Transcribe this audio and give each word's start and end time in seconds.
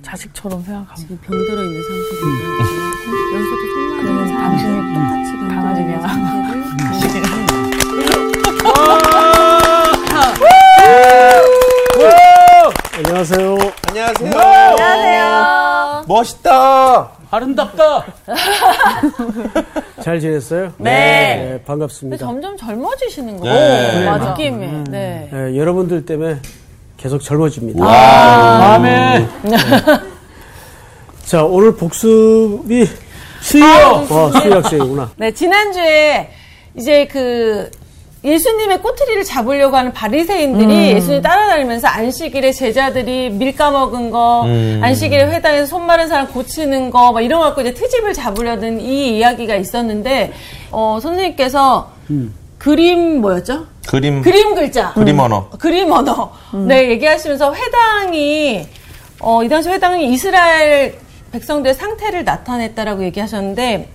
자식처럼 0.00 0.62
생각하고 0.62 0.94
지금 0.94 1.18
병들어 1.18 1.62
있는 1.64 1.82
상태입니다. 1.82 2.64
여기서도 3.34 3.62
손 3.66 3.96
그러면 4.00 4.16
맞은 4.16 4.36
당신이 4.38 4.76
똑같이 4.94 5.36
강아지냐. 5.54 5.92
안녕하세요. 13.04 13.56
안녕하세요. 13.88 14.30
안녕하세요. 14.78 16.04
멋있다. 16.08 17.10
아름답다. 17.30 18.04
잘 20.02 20.20
지냈어요? 20.20 20.72
네. 20.78 21.62
반갑습니다. 21.66 22.16
점점 22.24 22.56
젊어지시는 22.56 23.40
거예요. 23.40 23.54
네. 23.54 24.04
맞아. 24.06 24.30
느낌이. 24.30 24.84
네. 24.90 25.30
예, 25.32 25.56
여러분들 25.56 26.04
때문에 26.04 26.40
계속 27.02 27.20
젊어집니다. 27.20 27.84
아멘. 28.74 29.28
자, 31.24 31.42
오늘 31.44 31.74
복습이 31.74 32.86
수요. 33.40 33.64
어, 34.08 34.30
수학생이구나. 34.30 35.10
네, 35.16 35.32
지난주에 35.32 36.30
이제 36.76 37.08
그 37.08 37.68
예수님의 38.22 38.82
꼬투리를 38.82 39.24
잡으려고 39.24 39.76
하는 39.76 39.92
바리새인들이 39.92 40.92
예수님 40.92 41.22
따라다니면서 41.22 41.88
안식일에 41.88 42.52
제자들이 42.52 43.30
밀 43.30 43.56
까먹은 43.56 44.12
거, 44.12 44.46
안식일에 44.80 45.24
회당에서 45.24 45.66
손 45.66 45.86
마른 45.86 46.06
사람 46.06 46.28
고치는 46.28 46.90
거, 46.90 47.10
막 47.10 47.20
이런 47.20 47.40
거 47.40 47.46
갖고 47.46 47.62
이제 47.62 47.74
트집을 47.74 48.12
잡으려던 48.12 48.80
이 48.80 49.18
이야기가 49.18 49.56
있었는데, 49.56 50.32
어, 50.70 51.00
선생님께서 51.02 51.90
그림 52.62 53.20
뭐였죠? 53.20 53.66
그림 53.88 54.22
그림 54.22 54.54
글자. 54.54 54.92
그림 54.92 55.18
언어. 55.18 55.48
그림 55.58 55.90
언어. 55.90 56.30
네, 56.68 56.90
얘기하시면서 56.90 57.52
회당이, 57.52 58.64
어, 59.18 59.42
이 59.42 59.48
당시 59.48 59.68
회당이 59.68 60.12
이스라엘 60.12 60.94
백성들의 61.32 61.74
상태를 61.74 62.22
나타냈다라고 62.24 63.02
얘기하셨는데, 63.02 63.88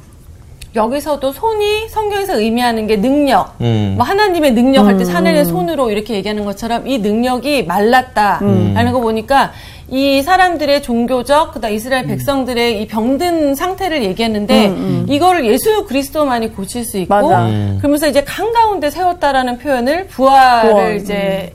여기서도 0.75 1.31
손이 1.31 1.88
성경에서 1.88 2.39
의미하는 2.42 2.88
게 2.88 2.97
능력, 2.97 3.55
음. 3.61 3.94
뭐 3.95 4.05
하나님의 4.05 4.52
능력 4.52 4.86
할 4.86 4.97
때 4.97 5.05
사내의 5.05 5.45
손으로 5.45 5.89
이렇게 5.89 6.16
얘기하는 6.16 6.44
것처럼 6.44 6.86
이 6.88 6.97
능력이 6.99 7.64
말랐다라는 7.66 8.92
거 8.92 8.99
보니까 8.99 9.53
이 9.89 10.21
사람들의 10.21 10.81
종교적 10.83 11.53
그다음 11.53 11.73
이스라엘 11.73 12.05
백성들의 12.07 12.81
이 12.81 12.88
병든 12.88 13.55
상태를 13.55 14.03
얘기했는데 14.03 14.73
이거를 15.07 15.45
예수 15.45 15.85
그리스도만이 15.85 16.53
고칠 16.53 16.83
수 16.83 16.97
있고 16.97 17.13
맞아. 17.13 17.45
음. 17.45 17.77
그러면서 17.80 18.08
이제 18.08 18.23
강 18.23 18.52
가운데 18.52 18.89
세웠다라는 18.89 19.59
표현을 19.59 20.08
부활을 20.08 20.71
부활, 20.71 20.95
이제 20.97 21.53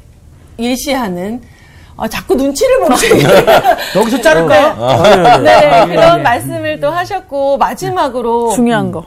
예시하는 0.58 1.42
어, 1.97 2.08
자꾸 2.08 2.34
눈치를 2.34 2.78
보고 2.80 2.94
여기서 4.00 4.20
자를까요? 4.22 5.42
네, 5.42 5.86
그런 5.86 6.22
말씀을 6.22 6.80
또 6.80 6.91
하셨고 6.91 7.58
마지막으로 7.58 8.50
중요한 8.53 8.91
거. 8.91 9.05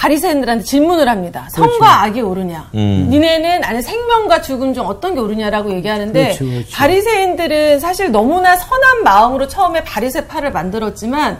응. 0.00 0.02
바리새인들한테 0.02 0.64
질문을 0.64 1.08
합니다. 1.08 1.46
성과 1.50 2.02
악이 2.04 2.22
옳으냐? 2.22 2.70
음. 2.74 3.08
니네는 3.10 3.62
안에 3.64 3.82
생명과 3.82 4.40
죽음 4.40 4.72
중 4.72 4.86
어떤 4.86 5.14
게 5.14 5.20
옳으냐라고 5.20 5.72
얘기하는데 5.74 6.22
그렇죠, 6.22 6.44
그렇죠. 6.46 6.68
바리새인들은 6.74 7.80
사실 7.80 8.10
너무나 8.10 8.56
선한 8.56 9.04
마음으로 9.04 9.46
처음에 9.48 9.84
바리새파를 9.84 10.52
만들었지만 10.52 11.38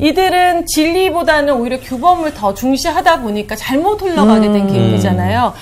이들은 0.00 0.66
진리보다는 0.66 1.54
오히려 1.54 1.78
규범을 1.80 2.34
더 2.34 2.52
중시하다 2.52 3.20
보니까 3.20 3.54
잘못 3.54 4.02
흘러가게 4.02 4.50
된 4.50 4.66
계획이잖아요. 4.66 5.52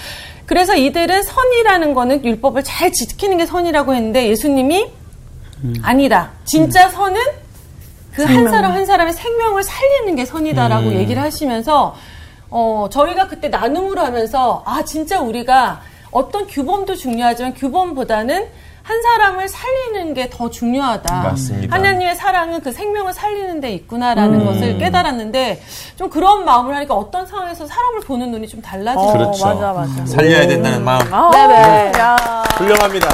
그래서 0.47 0.75
이들은 0.75 1.23
선이라는 1.25 1.93
거는 1.93 2.25
율법을 2.25 2.65
잘 2.65 2.91
지키는 2.93 3.37
게 3.37 3.45
선이라고 3.45 3.95
했는데 3.95 4.27
예수님이 4.29 4.87
아니다. 5.83 6.31
진짜 6.45 6.89
선은 6.89 7.21
그 8.15 8.25
한 8.25 8.49
사람 8.49 8.73
한 8.73 8.85
사람의 8.87 9.13
생명을 9.13 9.63
살리는 9.63 10.17
게 10.17 10.25
선이다라고 10.25 10.95
얘기를 10.95 11.21
하시면서 11.23 11.95
어 12.51 12.89
저희가 12.91 13.29
그때 13.29 13.49
나눔을 13.49 13.99
하면서 13.99 14.63
아 14.67 14.83
진짜 14.85 15.21
우리가 15.21 15.81
어떤 16.11 16.47
규범도 16.47 16.95
중요하지만 16.97 17.55
규범보다는 17.55 18.47
한 18.83 19.03
사람을 19.03 19.49
살리는 19.49 20.15
게 20.15 20.31
더 20.31 20.49
중요하다. 20.49 21.15
맞습니다. 21.23 21.77
하나님의 21.77 22.17
사랑은 22.17 22.61
그 22.63 22.73
생명을 22.73 23.13
살리는 23.13 23.61
데 23.61 23.71
있구나라는 23.73 24.47
것을 24.47 24.79
깨달았는데 24.79 25.61
좀 25.97 26.09
그런 26.09 26.47
마음을 26.47 26.75
하니까 26.75 26.95
어떤 26.95 27.27
상황에서 27.27 27.67
사람을 27.67 28.01
보는 28.01 28.31
눈이 28.31 28.49
좀 28.49 28.63
달라지죠. 28.63 29.13
그렇죠. 29.13 29.45
맞아, 29.45 29.73
맞아. 29.75 30.07
살려야 30.07 30.47
된다는 30.47 30.83
마음. 30.83 31.13
아, 31.13 31.31
네네. 31.31 31.93
야. 31.99 32.17
훌륭합니다. 32.57 33.09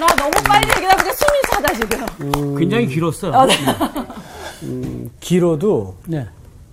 나 0.00 0.06
너무 0.16 0.30
빨리 0.48 0.68
얘기하다 0.68 0.96
보니까 0.96 1.14
숨이 1.14 1.40
차다 1.52 1.74
지금. 1.74 2.56
굉장히 2.58 2.86
길었어요. 2.88 3.32
길어도 5.20 5.94
네. 6.06 6.26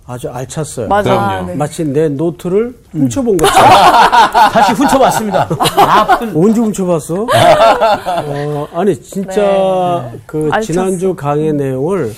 아주 0.08 0.30
알찼어요. 0.30 0.86
맞아. 0.88 1.10
그럼요. 1.10 1.46
네. 1.48 1.54
마치 1.56 1.84
내 1.84 2.08
노트를 2.08 2.78
훔쳐본 2.92 3.36
것처럼. 3.38 3.70
다시 4.52 4.72
훔쳐봤습니다. 4.72 5.48
나쁜. 5.48 6.36
언제 6.36 6.60
훔쳐봤어? 6.60 7.26
어, 7.26 8.68
아니, 8.72 9.00
진짜 9.02 10.12
그 10.24 10.48
알찼어. 10.52 10.72
지난주 10.72 11.14
강의 11.16 11.52
내용을 11.52 12.14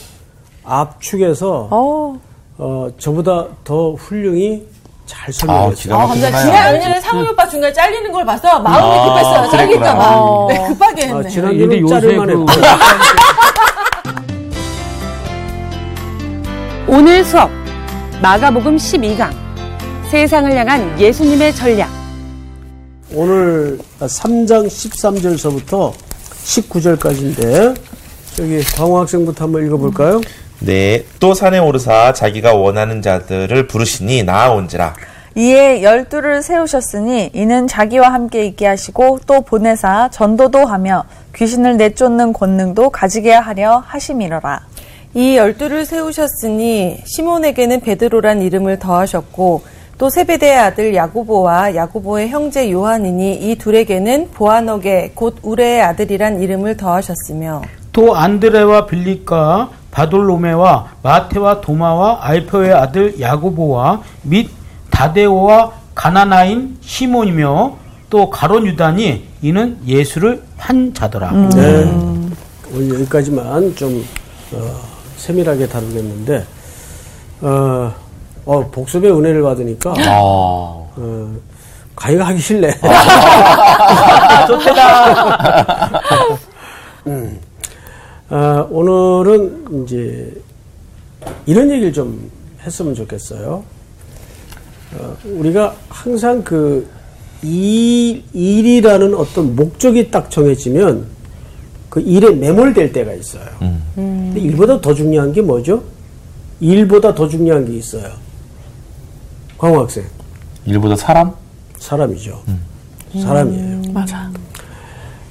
압축해서 0.64 1.68
어, 1.70 2.20
어, 2.58 2.88
저보다 2.98 3.46
더 3.64 3.92
훌륭히 3.94 4.66
잘 5.06 5.30
아, 5.30 5.32
설명했어요. 5.32 5.74
기가 5.74 5.94
아, 5.94 5.98
감사합니다. 6.00 6.30
막히잖아요. 6.30 6.52
지난 6.52 6.72
왜냐면 6.74 7.00
상훈 7.00 7.26
오빠 7.30 7.48
중간에 7.48 7.72
잘리는 7.72 8.12
걸 8.12 8.26
봐서 8.26 8.60
마음이 8.60 9.08
급했어요. 9.08 9.50
잘릴까봐. 9.50 10.46
그랬구나. 10.46 10.46
네, 10.48 10.68
급하게 10.68 11.02
아, 11.04 11.06
했네. 11.06 11.22
근데 11.22 11.28
지난주는 11.30 11.86
자를만 11.86 12.26
그 12.26 12.32
했고. 12.32 12.46
오늘 16.88 17.24
수업 17.24 17.50
마가복음 18.20 18.76
12강 18.78 19.30
세상을 20.10 20.50
향한 20.52 21.00
예수님의 21.00 21.54
전략 21.54 21.88
오늘 23.14 23.78
3장 24.00 24.66
13절서부터 24.66 25.92
19절까지인데 26.44 27.76
저기 28.34 28.60
광호 28.74 28.98
학생부터 28.98 29.44
한번 29.44 29.64
읽어볼까요? 29.66 30.20
네. 30.58 31.04
또 31.20 31.32
산에 31.32 31.60
오르사 31.60 32.12
자기가 32.12 32.54
원하는 32.54 33.02
자들을 33.02 33.68
부르시니 33.68 34.24
나아온지라. 34.24 34.94
이에 35.36 35.84
열두를 35.84 36.42
세우셨으니 36.42 37.30
이는 37.32 37.68
자기와 37.68 38.12
함께 38.12 38.44
있게 38.46 38.66
하시고 38.66 39.20
또 39.26 39.42
보내사 39.42 40.08
전도도 40.10 40.66
하며 40.66 41.04
귀신을 41.36 41.76
내쫓는 41.76 42.32
권능도 42.32 42.90
가지게 42.90 43.32
하려 43.32 43.84
하심이로라. 43.86 44.62
이 45.14 45.36
열두를 45.36 45.84
세우셨으니 45.86 46.98
시몬에게는 47.04 47.80
베드로란 47.80 48.42
이름을 48.42 48.78
더하셨고 48.78 49.62
또 49.96 50.10
세베대의 50.10 50.58
아들 50.58 50.94
야고보와 50.94 51.74
야고보의 51.74 52.28
형제 52.28 52.70
요한이니 52.70 53.50
이 53.50 53.56
둘에게는 53.56 54.30
보아너게 54.32 55.12
곧 55.14 55.36
우레의 55.42 55.82
아들이란 55.82 56.40
이름을 56.40 56.76
더하셨으며 56.76 57.62
또 57.92 58.14
안드레와 58.14 58.86
빌립과 58.86 59.70
바돌로메와 59.90 60.92
마테와 61.02 61.60
도마와 61.62 62.18
알페오의 62.22 62.72
아들 62.74 63.20
야고보와 63.20 64.02
및 64.22 64.50
다데오와 64.90 65.72
가나나인 65.94 66.76
시몬이며 66.80 67.76
또 68.10 68.30
가론 68.30 68.66
유다니 68.66 69.24
이는 69.42 69.78
예수를 69.86 70.42
판 70.56 70.94
자더라. 70.94 71.32
네. 71.32 71.84
오늘 72.72 72.94
여기까지만 72.94 73.74
좀 73.74 74.04
어, 74.52 74.97
세밀하게 75.18 75.68
다루겠는데 75.68 76.46
어, 77.42 77.92
어, 78.44 78.70
복습의 78.70 79.12
은혜를 79.12 79.42
받으니까 79.42 79.94
어, 80.96 81.36
가위가 81.94 82.26
하기 82.28 82.40
싫네. 82.40 82.68
음. 87.08 87.38
어, 88.30 88.66
오늘은 88.70 89.84
이제 89.84 90.32
이런 91.46 91.70
얘기를 91.70 91.92
좀 91.92 92.30
했으면 92.62 92.94
좋겠어요. 92.94 93.62
어, 94.94 95.16
우리가 95.24 95.74
항상 95.88 96.42
그 96.42 96.88
일, 97.42 98.22
일이라는 98.32 99.14
어떤 99.14 99.54
목적이 99.56 100.10
딱 100.10 100.30
정해지면 100.30 101.06
그 101.88 102.00
일에 102.00 102.30
매몰될 102.30 102.92
때가 102.92 103.12
있어요. 103.14 103.44
근데 103.94 104.40
일보다 104.40 104.80
더 104.80 104.94
중요한 104.94 105.32
게 105.32 105.40
뭐죠? 105.42 105.82
일보다 106.60 107.14
더 107.14 107.28
중요한 107.28 107.64
게 107.66 107.74
있어요. 107.74 108.10
광호 109.56 109.80
학생. 109.80 110.04
일보다 110.66 110.96
사람? 110.96 111.32
사람이죠. 111.78 112.42
사람이에요. 113.22 113.82
맞아. 113.92 114.30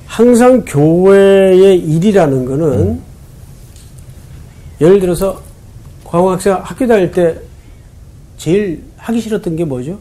항상 0.06 0.64
교회의 0.66 1.78
일이라는 1.80 2.46
거는 2.46 3.02
예를 4.82 5.00
들어서 5.00 5.42
광호 6.04 6.32
학생 6.32 6.54
학교 6.64 6.88
다닐 6.88 7.12
때 7.12 7.36
제일 8.38 8.84
하기 8.98 9.22
싫었던 9.22 9.56
게 9.56 9.64
뭐죠? 9.66 10.00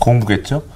공부겠죠? 0.00 0.62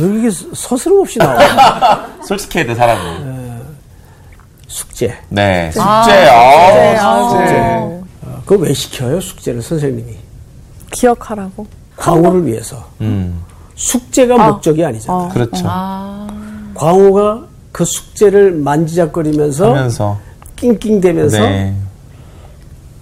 왜 0.00 0.08
이렇게 0.20 0.30
서스럼 0.54 1.00
없이 1.00 1.18
나와? 1.18 2.06
솔직해야 2.26 2.66
돼, 2.66 2.74
사람은. 2.74 3.36
숙제. 4.68 5.14
네, 5.28 5.70
숙제. 5.72 6.12
네, 6.12 6.96
아, 6.98 7.28
숙제. 7.28 7.56
어, 7.60 8.02
그거 8.44 8.62
왜 8.64 8.72
시켜요? 8.74 9.20
숙제를 9.20 9.62
선생님이. 9.62 10.16
기억하라고. 10.90 11.66
광호를 11.96 12.46
위해서. 12.46 12.84
음, 13.00 13.40
숙제가 13.74 14.36
목적이 14.50 14.84
아니잖아요. 14.84 15.28
그렇죠. 15.30 15.64
광호가 16.74 17.44
그 17.72 17.84
숙제를 17.84 18.52
만지작거리면서 18.52 19.68
하면서. 19.68 20.18
낑낑대면서 20.56 21.38
네, 21.40 21.74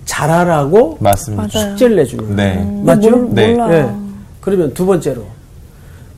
잘하라고 0.05 0.99
맞습니다. 1.01 1.49
숙제를 1.49 1.97
내주는 1.97 2.37
네. 2.37 2.55
거예요. 2.55 2.83
맞죠? 2.83 3.11
몰- 3.11 3.29
네. 3.35 3.53
몰라. 3.53 3.67
네. 3.69 3.95
그러면 4.41 4.75
두 4.75 4.85
번째로 4.87 5.25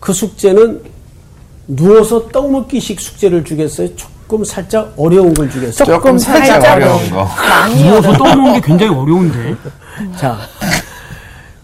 그 0.01 0.13
숙제는 0.13 0.81
누워서 1.69 2.29
떡 2.29 2.51
먹기식 2.51 3.01
숙제를 3.01 3.45
주겠어요? 3.45 3.89
조금 3.97 4.45
살짝 4.45 4.93
어려운 4.97 5.35
걸 5.35 5.51
주겠어요? 5.51 5.87
조금 5.87 6.19
살짝 6.19 6.61
살짝 6.63 6.77
어려운 6.77 7.11
거. 7.11 7.29
누워서 7.77 8.13
떠먹는 8.13 8.53
게 8.55 8.61
굉장히 8.61 8.95
어려운데. 8.95 9.55
자, 10.17 10.39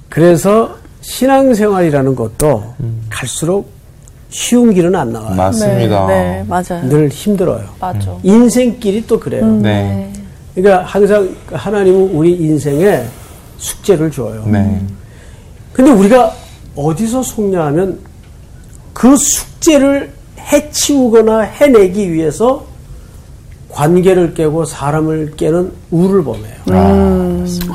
그래서 0.08 0.76
신앙생활이라는 1.00 2.14
것도 2.14 2.75
갈수록 3.11 3.70
쉬운 4.31 4.73
길은 4.73 4.94
안 4.94 5.12
나와요. 5.12 5.34
맞습니다. 5.34 6.06
네, 6.06 6.14
네, 6.14 6.44
맞아요. 6.49 6.88
늘 6.88 7.08
힘들어요. 7.08 7.64
맞아. 7.79 8.17
인생길이 8.23 9.06
또 9.06 9.20
그래요. 9.20 9.46
네. 9.46 10.11
그러니까 10.55 10.84
항상 10.84 11.34
하나님은 11.52 12.11
우리 12.12 12.32
인생에 12.32 13.05
숙제를 13.58 14.11
줘요. 14.11 14.44
네. 14.46 14.81
근데 15.73 15.90
우리가 15.90 16.32
어디서 16.75 17.23
속냐 17.23 17.62
하면 17.67 17.99
그 18.93 19.17
숙제를 19.17 20.12
해치우거나 20.39 21.41
해내기 21.41 22.12
위해서 22.12 22.67
관계를 23.69 24.35
깨고 24.35 24.65
사람을 24.67 25.35
깨는 25.37 25.73
우를 25.91 26.23
범해요. 26.25 26.55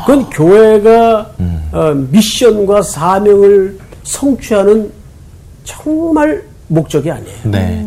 그건 0.05 0.29
교회가 0.29 1.31
어, 1.71 1.93
미션과 2.11 2.81
사명을 2.83 3.79
성취하는 4.03 4.91
정말 5.63 6.43
목적이 6.67 7.11
아니에요. 7.11 7.37
네. 7.45 7.85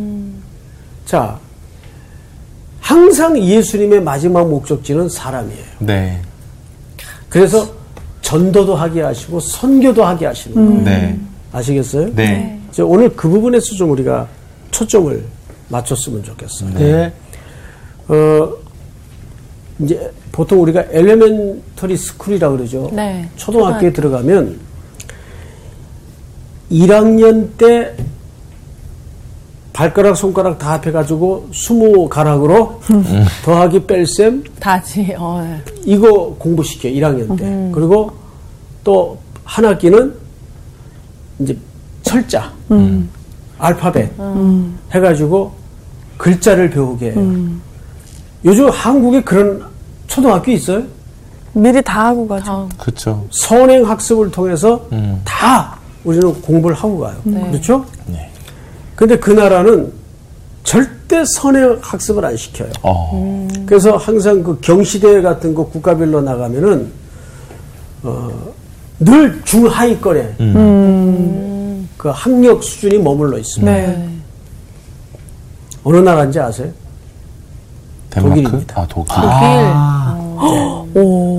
자, 1.06 1.38
항상 2.80 3.38
예수님의 3.38 4.02
마지막 4.02 4.48
목적지는 4.48 5.08
사람이에요. 5.08 5.64
네. 5.78 6.20
그래서 7.28 7.68
전도도 8.22 8.74
하게 8.74 9.02
하시고 9.02 9.40
선교도 9.40 10.04
하게 10.04 10.26
하시는 10.26 10.54
거예요. 10.54 10.82
네. 10.84 11.18
아시겠어요? 11.52 12.14
네. 12.14 12.58
이제 12.70 12.82
오늘 12.82 13.08
그 13.16 13.28
부분에서 13.28 13.74
좀 13.74 13.90
우리가 13.90 14.28
초점을 14.70 15.24
맞췄으면 15.68 16.22
좋겠어요. 16.22 16.70
네. 16.74 17.12
어, 18.08 18.52
이제 19.80 20.10
보통 20.32 20.62
우리가 20.62 20.84
elementary 20.90 21.96
school이라고 21.96 22.56
그러죠. 22.56 22.90
네. 22.92 23.28
초등학교에 23.36 23.92
들어가면 23.92 24.58
1학년 26.70 27.48
때 27.56 27.94
발가락 29.72 30.16
손가락 30.16 30.58
다 30.58 30.72
합해가지고 30.74 31.48
20가락으로 31.52 32.78
더하기 33.44 33.86
뺄셈 33.86 34.44
다지. 34.60 35.14
어. 35.18 35.40
네. 35.42 35.72
이거 35.84 36.34
공부시켜 36.38 36.88
1학년 36.88 37.36
때. 37.38 37.70
그리고 37.72 38.12
또 38.84 39.18
한 39.50 39.64
학기는 39.64 40.14
이제 41.40 41.56
철자, 42.02 42.52
알파벳 43.58 44.10
해가지고 44.92 45.52
글자를 46.16 46.70
배우게 46.70 47.12
해요. 47.12 47.50
요즘 48.44 48.68
한국에 48.68 49.22
그런 49.22 49.62
초등학교 50.06 50.52
있어요? 50.52 50.82
미리 51.52 51.82
다 51.82 52.06
하고 52.06 52.26
가죠. 52.28 52.68
그렇죠. 52.78 53.26
선행 53.30 53.88
학습을 53.88 54.30
통해서 54.30 54.86
음. 54.92 55.20
다 55.24 55.76
우리는 56.04 56.32
공부를 56.42 56.76
하고 56.76 57.00
가요. 57.00 57.16
그렇죠? 57.24 57.84
네. 58.06 58.30
근데 58.94 59.18
그 59.18 59.30
나라는 59.30 59.92
절대 60.62 61.24
선행 61.24 61.78
학습을 61.80 62.24
안 62.24 62.36
시켜요. 62.36 62.70
어. 62.82 63.48
그래서 63.66 63.96
항상 63.96 64.42
그 64.42 64.58
경시대회 64.60 65.22
같은 65.22 65.54
거 65.54 65.66
국가별로 65.66 66.20
나가면은 66.20 66.92
어, 68.02 68.30
늘 69.00 69.42
중하위권에 69.44 70.34
그 71.96 72.08
학력 72.08 72.62
수준이 72.62 72.98
머물러 72.98 73.38
있습니다. 73.38 73.72
네. 73.72 74.08
어느 75.82 75.96
나라인지 75.96 76.38
아세요? 76.38 76.70
덴마크? 78.10 78.42
독일입니다. 78.42 78.80
아, 78.80 78.86
독일. 78.88 79.12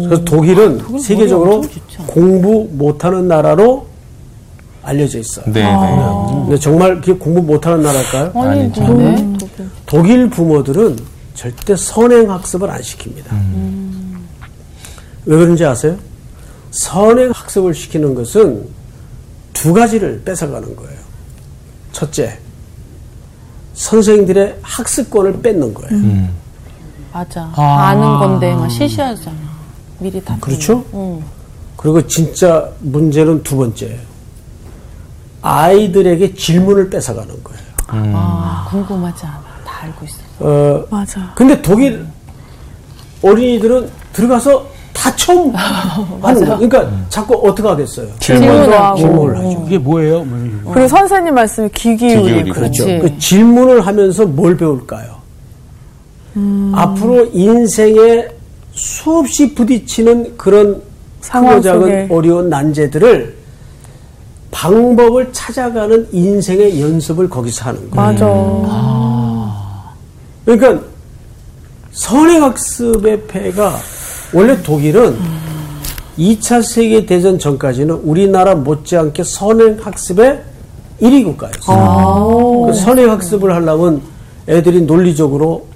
그래서 0.07 0.23
독일은 0.25 0.99
세계적으로 0.99 1.61
공부 2.07 2.67
못하는 2.71 3.27
나라로 3.27 3.85
알려져 4.83 5.19
있어요. 5.19 5.45
네. 5.47 5.63
네. 5.63 5.69
근데 5.71 6.57
정말 6.57 6.95
그게 6.99 7.13
공부 7.13 7.41
못하는 7.41 7.83
나라일까요? 7.83 8.31
아니, 8.35 8.61
아니죠. 8.61 8.83
근데 8.85 9.47
독일 9.85 10.29
부모들은 10.29 10.97
절대 11.35 11.75
선행 11.75 12.31
학습을 12.31 12.69
안 12.69 12.81
시킵니다. 12.81 13.25
왜 15.25 15.37
그런지 15.37 15.63
아세요? 15.65 15.97
선행 16.71 17.31
학습을 17.31 17.73
시키는 17.73 18.15
것은 18.15 18.67
두 19.53 19.73
가지를 19.73 20.21
뺏어가는 20.23 20.75
거예요. 20.75 20.99
첫째, 21.91 22.39
선생님들의 23.73 24.59
학습권을 24.61 25.41
뺏는 25.41 25.73
거예요. 25.73 26.27
맞아. 27.13 27.51
아 27.55 27.93
는 27.93 28.01
건데 28.19 28.55
막 28.55 28.69
시시하잖아. 28.69 29.35
미리 29.99 30.23
다. 30.23 30.37
그렇죠? 30.39 30.85
응. 30.93 31.21
그리고 31.75 32.05
진짜 32.07 32.69
문제는 32.79 33.43
두 33.43 33.57
번째예요. 33.57 33.99
아이들에게 35.41 36.33
질문을 36.35 36.89
뺏어가는 36.89 37.43
거예요. 37.43 37.61
아, 37.87 38.67
궁금하지 38.69 39.25
않아. 39.25 39.43
다 39.65 39.83
알고 39.83 40.05
있어. 40.05 40.17
어, 40.39 40.85
맞아. 40.89 41.33
근데 41.35 41.61
독일 41.61 42.05
어린이들은 43.21 43.89
들어가서 44.13 44.70
다 45.01 45.15
처음 45.15 45.51
하는 45.57 46.21
거예요. 46.21 46.57
그러니까 46.59 46.87
자꾸 47.09 47.33
어떻게 47.43 47.67
하겠어요? 47.67 48.07
질문도 48.19 48.71
하고. 48.71 48.97
질문을 48.97 49.37
하죠. 49.37 49.63
그게 49.63 49.77
뭐예요? 49.79 50.23
뭐 50.23 50.37
이런 50.37 50.63
거. 50.63 50.71
그리고 50.73 50.87
선생님 50.89 51.33
말씀에 51.33 51.69
귀 51.73 51.97
기울이고. 51.97 52.23
기울이고. 52.27 52.53
그렇죠. 52.55 52.85
그 52.85 53.17
질문을 53.17 53.81
하면서 53.81 54.25
뭘 54.27 54.55
배울까요? 54.55 55.19
앞으로 56.73 57.25
인생에 57.33 58.27
수없이 58.73 59.55
부딪히는 59.55 60.37
그런 60.37 60.81
크고 61.21 61.61
작은. 61.61 62.07
어려운 62.11 62.49
난제들을 62.49 63.35
방법을 64.51 65.29
찾아가는 65.33 66.07
인생의 66.11 66.79
연습을 66.79 67.27
거기서 67.27 67.65
하는 67.65 67.89
거예요. 67.89 68.11
맞아. 68.65 69.51
그러니까 70.45 70.85
선행학습의 71.91 73.23
폐가 73.27 73.75
원래 74.33 74.61
독일은 74.61 75.17
2차 76.17 76.63
세계 76.63 77.05
대전 77.05 77.39
전까지는 77.39 77.95
우리나라 77.95 78.55
못지않게 78.55 79.23
선행 79.23 79.77
학습의 79.81 80.41
1위 81.01 81.23
국가였어요. 81.23 82.65
그 82.67 82.73
선행 82.73 83.09
학습을 83.09 83.53
하려면 83.53 84.01
애들이 84.47 84.81
논리적으로 84.81 85.67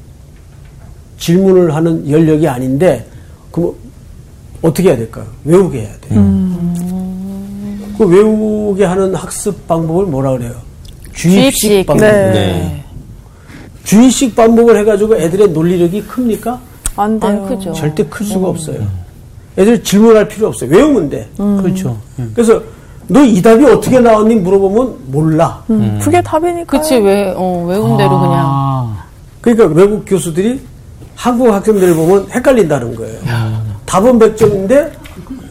질문을 1.18 1.74
하는 1.74 2.10
연력이 2.10 2.48
아닌데 2.48 3.06
그럼 3.52 3.74
어떻게 4.62 4.90
해야 4.90 4.98
될까요? 4.98 5.26
외우게 5.44 5.82
해야 5.82 5.98
돼요. 6.02 6.22
그 7.98 8.06
외우게 8.06 8.84
하는 8.84 9.16
학습 9.16 9.68
방법을 9.68 10.06
뭐라 10.06 10.32
그래요? 10.32 10.54
주입식, 11.14 11.70
주입식. 11.70 11.86
방법. 11.86 12.06
네. 12.06 12.32
네. 12.32 12.84
주입식 13.84 14.36
반복을 14.36 14.78
해가지고 14.80 15.16
애들의 15.16 15.50
논리력이 15.50 16.04
큽니까? 16.04 16.60
안 16.96 17.20
돼요. 17.20 17.32
안 17.32 17.46
크죠. 17.48 17.74
절대 17.74 18.04
클 18.06 18.26
수가 18.26 18.48
없어요. 18.50 18.80
애들 19.58 19.84
질문할 19.84 20.28
필요 20.28 20.48
없어요. 20.48 20.70
외우면 20.70 21.10
돼. 21.10 21.28
그렇죠. 21.38 21.98
예. 22.20 22.26
그래서 22.34 22.62
너 23.08 23.22
이 23.24 23.42
답이 23.42 23.64
어떻게 23.66 24.00
나왔니 24.00 24.36
물어보면 24.36 24.96
몰라. 25.08 25.64
그게 26.02 26.22
답이니까. 26.22 26.66
그치, 26.66 26.96
왜, 26.98 27.34
어, 27.36 27.64
외운 27.68 27.96
대로 27.98 28.20
그냥. 28.20 28.34
아, 28.46 29.06
그러니까 29.42 29.68
외국 29.68 30.04
교수들이 30.06 30.60
한국 31.16 31.52
학생들을 31.54 31.94
보면 31.96 32.28
헷갈린다는 32.32 32.96
거예요. 32.96 33.20
답은 33.86 34.18
100점인데 34.20 34.92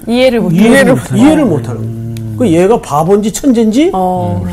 이해를 0.08 0.40
못 0.40 0.50
이해를, 0.52 0.96
이해를 1.14 1.44
못 1.46 1.66
하는 1.68 2.14
거예요. 2.16 2.36
그 2.38 2.48
얘가 2.48 2.80
바본지 2.80 3.32
천재인지 3.32 3.90
어. 3.94 4.44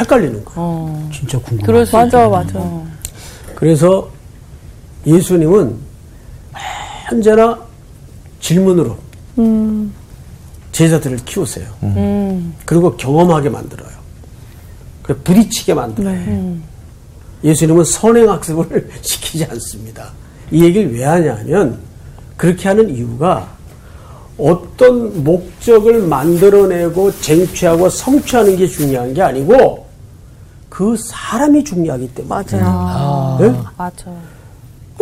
헷갈리는 0.00 0.42
거예요. 0.44 0.98
진짜 1.12 1.38
궁금해. 1.38 1.84
맞아. 1.92 2.28
맞아. 2.28 2.52
어. 2.58 2.86
그래서 3.54 4.08
예수님은 5.06 5.74
언제나 7.10 7.58
질문으로 8.40 8.96
제자들을 10.72 11.18
키우세요. 11.24 11.66
음. 11.82 12.54
그리고 12.64 12.96
경험하게 12.96 13.48
만들어요. 13.48 13.90
그 15.02 15.16
부딪히게 15.22 15.74
만들어요. 15.74 16.56
예수님은 17.44 17.84
선행학습을 17.84 18.90
시키지 19.02 19.44
않습니다. 19.44 20.10
이 20.50 20.62
얘기를 20.64 20.92
왜 20.92 21.04
하냐면 21.04 21.78
그렇게 22.36 22.68
하는 22.68 22.88
이유가 22.94 23.48
어떤 24.38 25.24
목적을 25.24 26.02
만들어내고 26.02 27.12
쟁취하고 27.20 27.88
성취하는 27.88 28.56
게 28.56 28.66
중요한 28.66 29.14
게 29.14 29.22
아니고 29.22 29.86
그 30.68 30.94
사람이 30.98 31.64
중요하기 31.64 32.08
때문에 32.14 32.28
맞아요. 32.28 33.38
네? 33.40 33.62
맞아. 33.78 34.10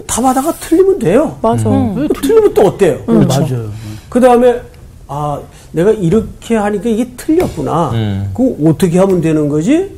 답하다가 0.06 0.52
틀리면 0.54 0.98
돼요. 0.98 1.38
맞아. 1.40 1.68
음. 1.68 2.08
틀리면 2.14 2.54
또 2.54 2.62
어때요? 2.66 2.98
맞아요. 3.06 3.70
그 4.08 4.20
다음에 4.20 4.60
아 5.06 5.40
내가 5.72 5.90
이렇게 5.92 6.56
하니까 6.56 6.88
이게 6.88 7.10
틀렸구나. 7.16 7.90
음. 7.92 8.30
그럼 8.34 8.56
어떻게 8.66 8.98
하면 8.98 9.20
되는 9.20 9.48
거지? 9.48 9.90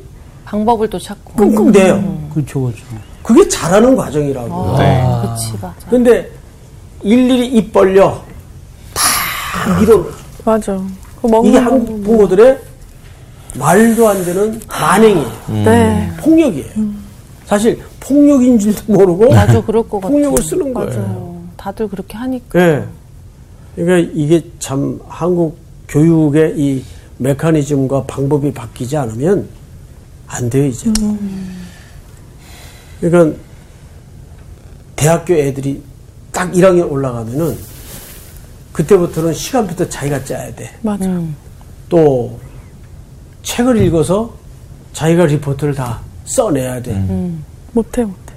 방법을 0.45 0.89
또 0.89 0.97
찾고. 0.99 1.33
끙끙 1.33 1.71
대요. 1.71 2.29
그렇죠, 2.33 2.61
그렇죠. 2.61 2.83
그게 3.23 3.47
잘하는 3.47 3.95
과정이라고요. 3.95 4.77
네. 4.77 5.03
그치, 5.21 5.53
맞아. 5.61 5.75
근데 5.89 6.29
일일이 7.03 7.47
입 7.47 7.73
벌려 7.73 8.21
다 8.93 9.79
밀어. 9.79 10.05
맞아. 10.45 10.79
그 11.21 11.47
이게 11.47 11.57
한국 11.57 12.03
부모들의 12.03 12.59
말도 13.55 14.07
안 14.07 14.23
되는 14.23 14.61
만행이에요. 14.69 15.31
네. 15.65 16.11
폭력이에요. 16.19 16.67
사실 17.47 17.81
폭력인 18.01 18.59
줄도 18.59 18.91
모르고 18.91 19.29
맞아, 19.29 19.63
그럴 19.63 19.81
것 19.87 20.01
같아. 20.01 20.09
폭력을 20.09 20.43
쓰는 20.43 20.73
거예요. 20.73 20.91
어, 20.99 21.49
다들 21.55 21.87
그렇게 21.87 22.17
하니까. 22.17 22.59
네. 22.59 22.85
그러니까 23.75 24.11
이게 24.13 24.43
참 24.59 24.99
한국 25.07 25.57
교육의 25.87 26.59
이 26.59 26.83
메커니즘과 27.19 28.03
방법이 28.03 28.53
바뀌지 28.53 28.97
않으면 28.97 29.47
안 30.27 30.49
돼요, 30.49 30.65
이제. 30.65 30.91
그러니까 32.99 33.37
대학교 34.97 35.33
애들이 35.33 35.81
딱 36.33 36.51
1학년 36.51 36.91
올라가면은 36.91 37.57
그때부터는 38.73 39.33
시간부터 39.33 39.87
자기가 39.87 40.23
짜야 40.25 40.53
돼. 40.53 40.69
맞아. 40.81 41.05
또 41.87 42.37
책을 43.43 43.81
읽어서 43.83 44.33
자기가 44.91 45.27
리포트를 45.27 45.73
다 45.73 46.01
써내야 46.27 46.81
돼. 46.81 46.93
못해, 47.71 48.03
못해. 48.03 48.33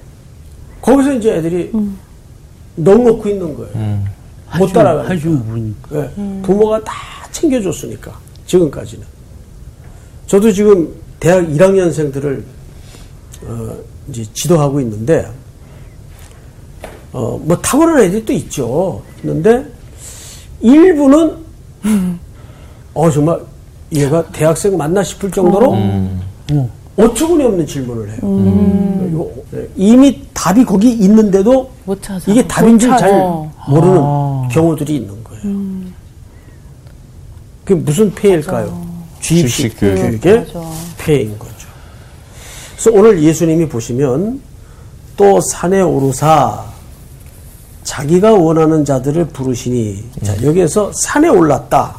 거기서 0.81 1.13
이제 1.13 1.35
애들이 1.35 1.71
넉넉고 2.75 3.29
있는 3.29 3.55
거예요. 3.55 4.03
못 4.57 4.67
따라가니까. 4.73 5.09
할줄 5.09 5.31
모르니까. 5.31 5.95
예, 5.97 6.11
부모가 6.41 6.83
다 6.83 6.93
챙겨줬으니까 7.31 8.11
지금까지는 8.47 9.05
저도 10.27 10.51
지금 10.51 10.93
대학 11.19 11.45
1학년생들을 11.47 12.43
어, 13.43 13.77
이제 14.09 14.25
지도하고 14.33 14.79
있는데 14.81 15.25
어, 17.13 17.39
뭐 17.43 17.55
탁월한 17.57 18.03
애들이 18.03 18.25
또 18.25 18.33
있죠. 18.33 19.01
있는데 19.23 19.65
일부는 20.61 21.37
어 22.93 23.09
정말 23.09 23.39
얘가 23.93 24.25
대학생 24.31 24.77
맞나 24.77 25.03
싶을 25.03 25.31
정도로 25.31 25.73
어처구니 26.97 27.43
없는 27.43 27.65
질문을 27.65 28.09
해요. 28.09 28.17
이거, 29.09 29.31
예, 29.55 29.67
이미 29.75 30.21
답이 30.33 30.65
거기 30.65 30.91
있는데도 30.91 31.71
못 31.85 32.01
찾아. 32.01 32.29
이게 32.31 32.45
답인지 32.47 32.87
못 32.87 32.97
잘. 32.97 33.11
모르는 33.69 33.97
아. 34.01 34.47
경우들이 34.51 34.95
있는 34.97 35.23
거예요. 35.23 35.43
그게 37.63 37.75
무슨 37.79 38.13
폐일까요? 38.13 38.85
주입식 39.21 39.79
주입식 39.79 39.79
교육. 39.79 40.21
교육의. 40.21 40.47
폐인 40.97 41.39
거죠. 41.39 41.67
그래서 42.75 42.91
오늘 42.91 43.21
예수님이 43.23 43.69
보시면 43.69 44.41
또 45.15 45.39
산에 45.51 45.81
오르사 45.81 46.65
자기가 47.83 48.33
원하는 48.33 48.83
자들을 48.83 49.27
부르시니 49.27 50.03
자 50.23 50.35
여기에서 50.43 50.91
산에 50.93 51.29
올랐다. 51.29 51.95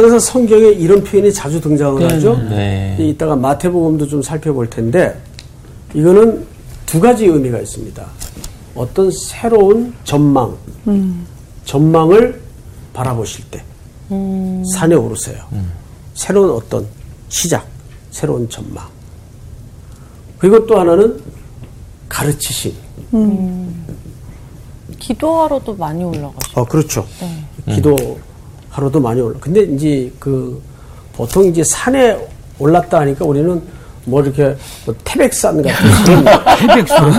항상 0.00 0.18
성경에 0.18 0.68
이런 0.68 1.04
표현이 1.04 1.32
자주 1.32 1.60
등장을 1.60 2.02
하죠. 2.10 2.36
네. 2.48 2.96
이따가 2.98 3.36
마태복음도 3.36 4.06
좀 4.06 4.22
살펴볼 4.22 4.70
텐데 4.70 5.20
이거는 5.92 6.46
두 6.86 7.00
가지 7.00 7.26
의미가 7.26 7.58
있습니다. 7.58 8.06
어떤 8.74 9.10
새로운 9.10 9.92
전망, 10.04 10.56
전망을 11.64 12.40
바라보실 12.94 13.44
때 13.50 13.62
산에 14.74 14.94
오르세요. 14.94 15.44
새로운 16.14 16.50
어떤 16.50 16.86
시작, 17.28 17.66
새로운 18.10 18.48
전망. 18.48 18.86
그리고 20.38 20.64
또 20.66 20.80
하나는 20.80 21.20
가르치심. 22.08 22.72
기도하러도 24.98 25.74
많이 25.76 26.02
올라가죠. 26.04 26.60
어, 26.60 26.64
그렇죠. 26.64 27.06
네. 27.66 27.74
기도 27.74 28.18
하러도 28.70 29.00
많이 29.00 29.20
올라. 29.20 29.36
근데 29.40 29.62
이제 29.62 30.12
그 30.18 30.60
보통 31.12 31.44
이제 31.44 31.62
산에 31.64 32.16
올랐다 32.58 33.00
하니까 33.00 33.24
우리는 33.24 33.60
뭐 34.04 34.22
이렇게 34.22 34.56
뭐 34.86 34.94
태백산 35.04 35.62
같은 35.62 36.24
그런 36.84 37.12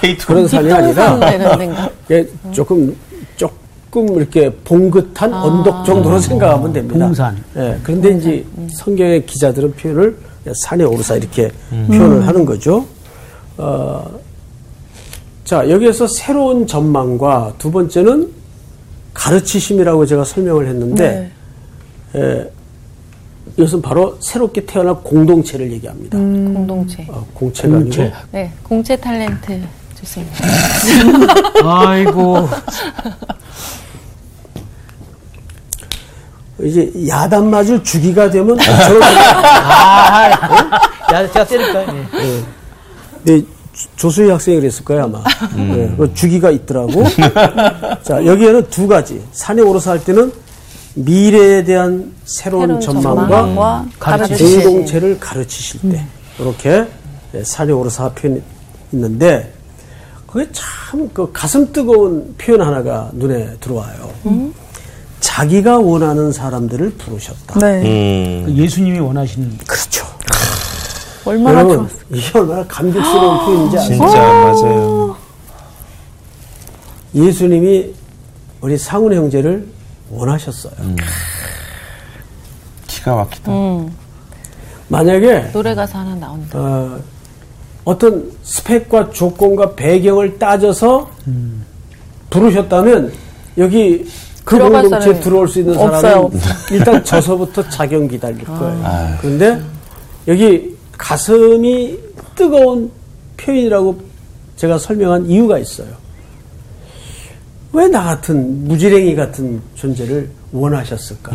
K2. 0.00 0.26
그런 0.26 0.48
산이 0.48 0.72
아니라? 0.72 1.18
이게 2.04 2.28
조금 2.52 2.94
조금 3.36 4.16
이렇게 4.16 4.50
봉긋한 4.64 5.32
언덕 5.32 5.84
정도로 5.84 6.18
생각하면 6.18 6.72
됩니다. 6.72 7.06
봉산. 7.06 7.42
예, 7.56 7.78
그런데 7.82 8.10
이제 8.10 8.44
성경의 8.78 9.24
기자들은 9.26 9.72
표현을 9.74 10.16
산에 10.64 10.84
오르사 10.84 11.16
이렇게 11.16 11.50
표현을 11.88 12.26
하는 12.26 12.44
거죠. 12.44 12.84
어, 13.56 14.10
자 15.44 15.68
여기에서 15.68 16.06
새로운 16.06 16.66
전망과 16.66 17.54
두 17.58 17.70
번째는 17.70 18.28
가르치심이라고 19.14 20.06
제가 20.06 20.24
설명을 20.24 20.66
했는데 20.68 21.30
예, 22.14 22.50
이것은 23.56 23.82
바로 23.82 24.16
새롭게 24.20 24.64
태어난 24.66 24.94
공동체를 25.02 25.70
얘기합니다. 25.72 26.16
공동체. 26.18 27.06
어, 27.08 27.26
공체가 27.34 27.74
공체. 27.78 28.02
아니고 28.02 28.16
네, 28.32 28.52
공채 28.62 28.96
탤런트 28.96 29.60
주세요. 29.98 30.24
아이고. 31.64 32.48
이제 36.62 36.92
야단 37.08 37.50
맞을 37.50 37.82
주기가 37.82 38.30
되면 38.30 38.56
저런 38.56 39.02
아, 39.02 40.30
야, 41.12 41.26
제가 41.32 41.44
때릴까요? 41.44 42.06
예. 42.14 42.42
네, 43.24 43.42
조- 43.82 43.88
조수희 43.96 44.30
학생이 44.30 44.60
그랬을 44.60 44.84
거예요, 44.84 45.04
아마. 45.04 45.22
네, 45.56 45.92
그 45.96 46.12
주기가 46.14 46.50
있더라고. 46.50 47.04
자, 48.02 48.24
여기에는 48.24 48.68
두 48.70 48.86
가지. 48.86 49.20
산에 49.32 49.62
오르서 49.62 49.90
할 49.92 50.04
때는 50.04 50.32
미래에 50.94 51.64
대한 51.64 52.12
새로운, 52.24 52.66
새로운 52.66 52.80
전망과 52.80 53.28
전망과. 53.28 53.86
공동체를 54.62 55.18
가르치실 55.18 55.80
때. 55.90 56.04
이렇게 56.38 56.86
네, 57.32 57.42
산에 57.44 57.72
오르서 57.72 58.12
표현이 58.12 58.42
있는데, 58.92 59.52
그게 60.26 60.48
참 60.52 61.08
그 61.14 61.30
가슴 61.32 61.72
뜨거운 61.72 62.34
표현 62.38 62.60
하나가 62.60 63.10
눈에 63.14 63.48
들어와요. 63.60 64.10
자기가 65.20 65.78
원하는 65.78 66.32
사람들을 66.32 66.90
부르셨다. 66.98 67.58
네. 67.60 67.82
음. 67.82 68.42
그 68.46 68.52
예수님이 68.54 68.98
원하시는. 68.98 69.58
그렇죠. 69.66 70.04
얼마나 71.24 71.58
여러분, 71.60 71.78
좋았어. 71.88 71.96
이게 72.10 72.38
얼마나 72.38 72.64
감격스러운 72.66 73.38
표현인지 73.46 73.78
아세요? 73.78 73.96
진짜 73.98 74.18
맞아요. 74.22 75.16
예수님이 77.14 77.94
우리 78.60 78.78
상훈 78.78 79.12
형제를 79.14 79.66
원하셨어요. 80.10 80.72
기가 82.86 83.14
막히다. 83.16 83.52
만약에 84.88 85.50
노래 85.52 85.74
가사 85.74 86.00
하나 86.00 86.14
나온다. 86.14 86.58
어, 86.58 86.98
어떤 87.84 88.30
스펙과 88.42 89.10
조건과 89.10 89.74
배경을 89.74 90.38
따져서 90.38 91.10
부르셨다면 92.30 93.12
여기 93.58 94.06
그 94.44 94.58
공동체에 94.58 95.00
사람이 95.00 95.20
들어올 95.20 95.48
수 95.48 95.60
있는 95.60 95.76
없어요, 95.78 96.00
사람은 96.00 96.24
없어요. 96.24 96.54
일단 96.72 97.04
저서부터 97.04 97.68
자경 97.68 98.08
기다릴 98.08 98.44
거예요. 98.44 99.16
그런데 99.20 99.60
여기 100.28 100.71
가슴이 101.02 101.98
뜨거운 102.36 102.90
표현이라고 103.36 104.00
제가 104.56 104.78
설명한 104.78 105.26
이유가 105.26 105.58
있어요. 105.58 105.88
왜 107.72 107.88
나 107.88 108.02
같은 108.04 108.68
무지랭이 108.68 109.16
같은 109.16 109.60
존재를 109.74 110.30
원하셨을까? 110.52 111.32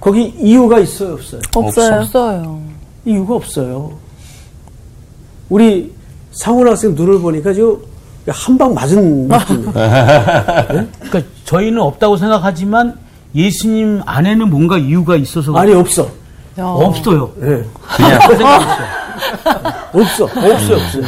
거기 0.00 0.32
이유가 0.38 0.78
있어요, 0.78 1.14
없어요? 1.14 1.40
없어요. 1.54 2.00
없어요. 2.00 2.62
이유가 3.04 3.34
없어요. 3.34 3.92
우리 5.48 5.92
상훈 6.32 6.68
학생 6.68 6.94
눈을 6.94 7.18
보니까 7.20 7.52
지금 7.52 7.78
한 8.28 8.56
방 8.58 8.72
맞은 8.74 9.28
느낌이에요. 9.28 9.72
그러니까 9.72 11.22
저희는 11.44 11.80
없다고 11.80 12.16
생각하지만 12.16 12.96
예수님 13.34 14.02
안에는 14.06 14.48
뭔가 14.50 14.78
이유가 14.78 15.16
있어서 15.16 15.52
아니 15.56 15.72
없어. 15.74 16.08
없어요. 16.62 17.30
예. 17.42 17.64
그냥 17.96 18.20
없어. 19.92 20.24
없어 20.24 20.74
없어요. 20.74 21.02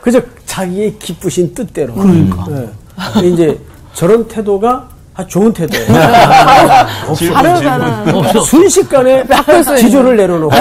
그저 0.00 0.20
자기의 0.46 0.98
기쁘신 0.98 1.54
뜻대로. 1.54 1.94
그러니까. 1.94 2.46
예. 2.50 3.28
이제 3.28 3.58
저런 3.94 4.26
태도가 4.28 4.88
아주 5.14 5.28
좋은 5.28 5.52
태도예요. 5.52 5.86
질문, 7.16 7.56
질문. 7.56 8.44
순식간에 8.44 9.24
지조를 9.78 10.16
내려놓고 10.16 10.54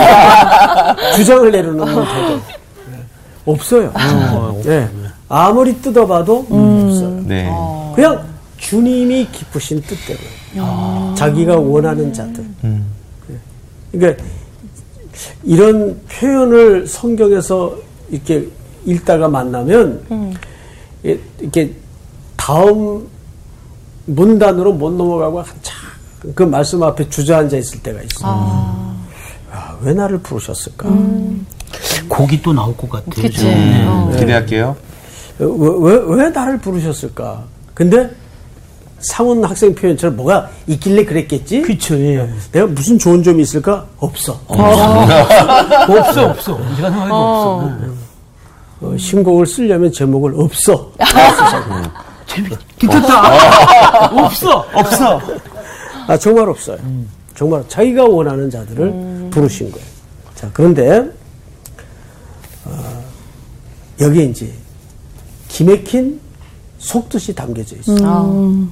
주장을 1.16 1.50
내려놓는 1.52 1.86
태도. 2.06 2.34
예. 2.34 2.42
없어요. 3.46 3.94
예. 4.66 4.90
아무리 5.30 5.82
뜯어봐도 5.82 6.40
없어요. 6.50 7.24
네. 7.26 7.50
그냥 7.96 8.22
주님이 8.58 9.28
기쁘신 9.32 9.82
뜻대로 9.82 10.20
자기가 11.16 11.56
원하는 11.58 12.12
자들. 12.14 12.44
예. 12.66 12.78
그러니까 13.92 14.24
이런 15.44 16.00
표현을 16.10 16.88
성경에서 16.88 17.76
이렇게 18.10 18.48
읽다가 18.86 19.28
만나면 19.28 20.36
이- 21.04 21.18
이렇게 21.40 21.74
다음 22.38 23.08
문단으로 24.06 24.74
못 24.74 24.92
넘어가고 24.92 25.40
한참 25.42 25.76
그 26.36 26.44
말씀 26.44 26.82
앞에 26.84 27.10
주저앉아 27.10 27.58
있을 27.58 27.82
때가 27.82 28.00
있어요. 28.02 28.96
아, 29.52 29.78
왜 29.82 29.94
나를 29.94 30.20
부르셨을까? 30.20 30.90
곡이 32.08 32.42
또 32.42 32.54
나올 32.54 32.76
것 32.78 32.90
같아요. 32.90 33.30
네. 33.30 33.86
어. 33.88 34.12
기대할게요. 34.18 34.76
왜, 35.40 35.48
왜, 35.48 36.02
왜 36.24 36.30
나를 36.30 36.60
부르셨을까? 36.60 37.44
근데 37.74 38.10
상훈 39.02 39.44
학생 39.44 39.74
표현처럼 39.76 40.16
뭐가 40.16 40.50
있길래 40.68 41.06
그랬겠지? 41.06 41.62
그쵸, 41.62 41.96
예. 42.00 42.30
내가 42.52 42.68
무슨 42.68 42.98
좋은 42.98 43.22
점이 43.24 43.42
있을까? 43.44 43.86
없어. 43.98 44.40
없어, 44.48 46.26
없어. 46.30 46.58
제가 46.76 46.90
생각해도 46.90 47.16
없어. 47.16 47.70
네. 47.82 47.88
어, 48.82 48.98
신곡을 48.98 49.46
쓰려면 49.46 49.92
제목을 49.92 50.34
없어. 50.36 50.92
재밌, 52.26 52.52
괜찮다. 52.78 54.16
없어. 54.26 54.66
없어. 54.74 55.22
아, 56.08 56.18
정말 56.18 56.50
없어요. 56.50 56.78
정말 57.36 57.64
자기가 57.68 58.06
원하는 58.06 58.50
자들을 58.50 59.30
부르신 59.32 59.72
거예요. 59.72 59.86
자, 60.36 60.50
그런데, 60.54 61.10
어, 62.66 63.04
여기에 64.00 64.24
이제 64.26 64.52
기맥힌 65.50 66.20
속뜻이 66.80 67.36
담겨져 67.36 67.76
있어요. 67.76 68.68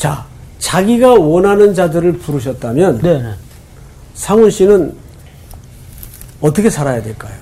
자, 0.00 0.24
자기가 0.58 1.12
원하는 1.12 1.74
자들을 1.74 2.14
부르셨다면 2.20 3.00
네, 3.02 3.18
네. 3.22 3.34
상훈 4.14 4.50
씨는 4.50 4.94
어떻게 6.40 6.70
살아야 6.70 7.02
될까요? 7.02 7.34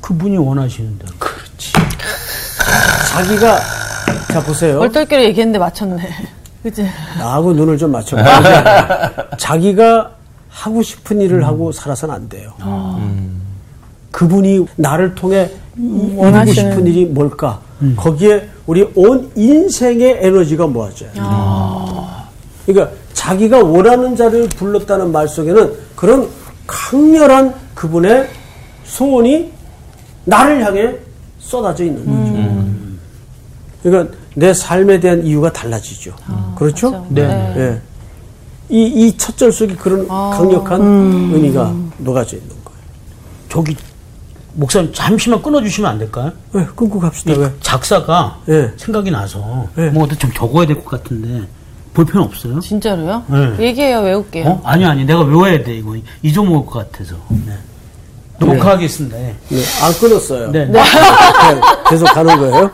그분이 0.00 0.36
원하시는 0.38 0.98
대로. 0.98 1.12
그렇지. 1.20 1.72
자기가 3.12 3.60
자 4.32 4.42
보세요. 4.42 4.80
얼떨결에 4.80 5.26
얘기했는데 5.26 5.60
맞췄네. 5.60 6.02
그치? 6.64 6.84
나하고 7.16 7.52
눈을 7.52 7.78
좀 7.78 7.92
맞춰봐. 7.92 9.36
자기가 9.38 10.10
하고 10.48 10.82
싶은 10.82 11.20
일을 11.20 11.46
하고 11.46 11.70
살아서는 11.70 12.12
안 12.12 12.28
돼요. 12.28 12.54
그분이 14.10 14.66
나를 14.74 15.14
통해 15.14 15.48
이루고 15.76 16.24
원하시는- 16.24 16.54
싶은 16.54 16.86
일이 16.88 17.04
뭘까? 17.06 17.60
거기에 17.96 18.48
우리 18.66 18.86
온 18.94 19.30
인생의 19.36 20.18
에너지가 20.20 20.66
모아져요. 20.66 21.10
그러니까 22.66 22.94
자기가 23.12 23.62
원하는 23.62 24.14
자를 24.16 24.48
불렀다는 24.48 25.12
말 25.12 25.28
속에는 25.28 25.72
그런 25.96 26.28
강렬한 26.66 27.54
그분의 27.74 28.28
소원이 28.84 29.52
나를 30.24 30.64
향해 30.64 30.96
쏟아져 31.38 31.84
있는 31.84 32.04
거죠. 32.04 32.68
그러니까 33.82 34.16
내 34.34 34.52
삶에 34.52 35.00
대한 35.00 35.24
이유가 35.24 35.52
달라지죠. 35.52 36.12
그렇죠? 36.56 37.06
네. 37.08 37.22
예. 37.56 37.80
이, 38.70 38.82
이 38.84 39.16
첫 39.16 39.36
절 39.38 39.50
속에 39.52 39.74
그런 39.76 40.06
강력한 40.06 40.80
의미가 41.32 41.74
녹아져 41.98 42.36
있는 42.36 42.50
거예요. 42.64 42.78
저기, 43.48 43.76
목사님 44.58 44.92
잠시만 44.92 45.40
끊어주시면 45.40 45.88
안 45.88 45.98
될까요? 45.98 46.32
왜, 46.52 46.64
끊고 46.74 46.98
갑시다. 46.98 47.32
왜? 47.36 47.48
작사가 47.60 48.38
예. 48.48 48.72
생각이 48.76 49.08
나서 49.08 49.68
예. 49.78 49.86
뭐 49.90 50.02
어디 50.04 50.16
좀 50.16 50.32
적어야 50.32 50.66
될 50.66 50.74
것 50.76 50.86
같은데 50.86 51.46
볼편 51.94 52.22
없어요? 52.22 52.58
진짜로요? 52.58 53.22
네. 53.28 53.66
얘기해요, 53.66 54.00
외울게요. 54.00 54.46
어? 54.48 54.60
아니 54.64 54.84
아니 54.84 55.04
내가 55.04 55.20
외워야 55.20 55.62
돼 55.62 55.76
이거 55.76 55.94
잊어먹을 56.22 56.66
것 56.66 56.90
같아서 56.90 57.14
네. 57.28 57.52
녹화하겠습니다. 58.40 59.16
예. 59.20 59.36
네, 59.48 59.62
안 59.80 59.92
끊었어요. 60.00 60.50
네. 60.50 60.64
네, 60.66 60.80
계속 61.88 62.06
가는 62.06 62.36
거예요. 62.38 62.70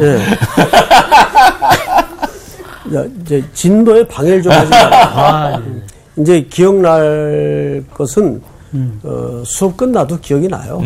네. 0.00 0.26
야, 2.96 3.04
이제 3.22 3.44
진도에 3.52 4.06
방해를 4.08 4.42
좀 4.42 4.50
하지 4.52 4.70
마라. 4.70 5.06
아, 5.06 5.58
네. 5.58 5.64
이제 6.22 6.40
기억날 6.50 7.84
것은 7.94 8.42
어, 9.02 9.42
수업 9.46 9.76
끝나도 9.76 10.18
기억이 10.20 10.48
나요. 10.48 10.80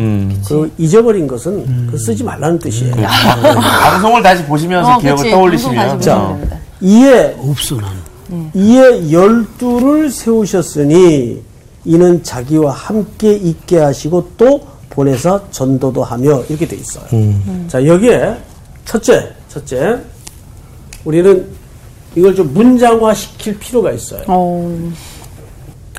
그리고 0.47 0.67
잊어버린 0.77 1.27
것은 1.27 1.85
그거 1.87 1.97
쓰지 1.97 2.23
말라는 2.23 2.59
뜻이에요. 2.59 2.95
방송을 2.95 4.21
다시 4.23 4.43
보시면서 4.45 4.95
어, 4.95 4.97
기억을 4.99 5.17
그치. 5.17 5.31
떠올리시면. 5.31 6.01
자. 6.01 6.37
이에 6.81 7.35
없어 7.39 7.75
나는. 7.75 8.51
이에 8.53 9.11
열두를 9.11 10.09
세우셨으니 10.09 11.41
이는 11.85 12.23
자기와 12.23 12.71
함께 12.71 13.33
있게 13.33 13.77
하시고 13.79 14.31
또 14.37 14.61
보내서 14.89 15.49
전도도 15.51 16.03
하며 16.03 16.41
이렇게 16.49 16.67
돼 16.67 16.75
있어요. 16.77 17.05
자 17.67 17.85
여기에 17.85 18.37
첫째, 18.85 19.29
첫째 19.49 19.97
우리는 21.03 21.45
이걸 22.15 22.33
좀 22.35 22.53
문장화 22.53 23.13
시킬 23.13 23.57
필요가 23.59 23.91
있어요. 23.91 24.21